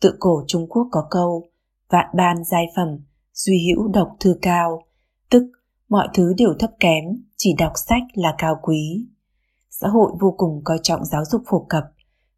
[0.00, 1.48] Tự cổ Trung Quốc có câu,
[1.88, 2.88] vạn ban giai phẩm,
[3.32, 4.82] duy hữu độc thư cao,
[5.30, 5.42] tức
[5.88, 7.04] mọi thứ đều thấp kém,
[7.36, 9.06] chỉ đọc sách là cao quý.
[9.70, 11.84] Xã hội vô cùng coi trọng giáo dục phổ cập.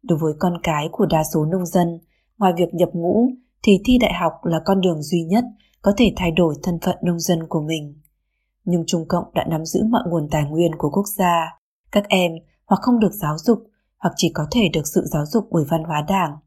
[0.01, 1.99] Đối với con cái của đa số nông dân,
[2.37, 3.27] ngoài việc nhập ngũ
[3.63, 5.43] thì thi đại học là con đường duy nhất
[5.81, 8.01] có thể thay đổi thân phận nông dân của mình.
[8.63, 11.57] Nhưng Trung Cộng đã nắm giữ mọi nguồn tài nguyên của quốc gia.
[11.91, 12.31] Các em
[12.65, 13.68] hoặc không được giáo dục
[13.99, 16.37] hoặc chỉ có thể được sự giáo dục bởi văn hóa đảng.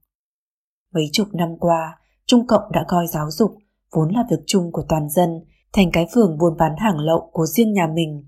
[0.94, 3.57] Mấy chục năm qua, Trung Cộng đã coi giáo dục
[3.92, 5.30] vốn là việc chung của toàn dân
[5.72, 8.24] thành cái phường buôn bán hàng lậu của riêng nhà mình.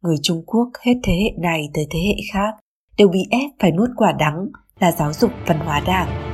[0.00, 2.54] Người Trung Quốc hết thế hệ này tới thế hệ khác
[2.98, 4.46] đều bị ép phải nuốt quả đắng
[4.78, 6.29] là giáo dục văn hóa đảng.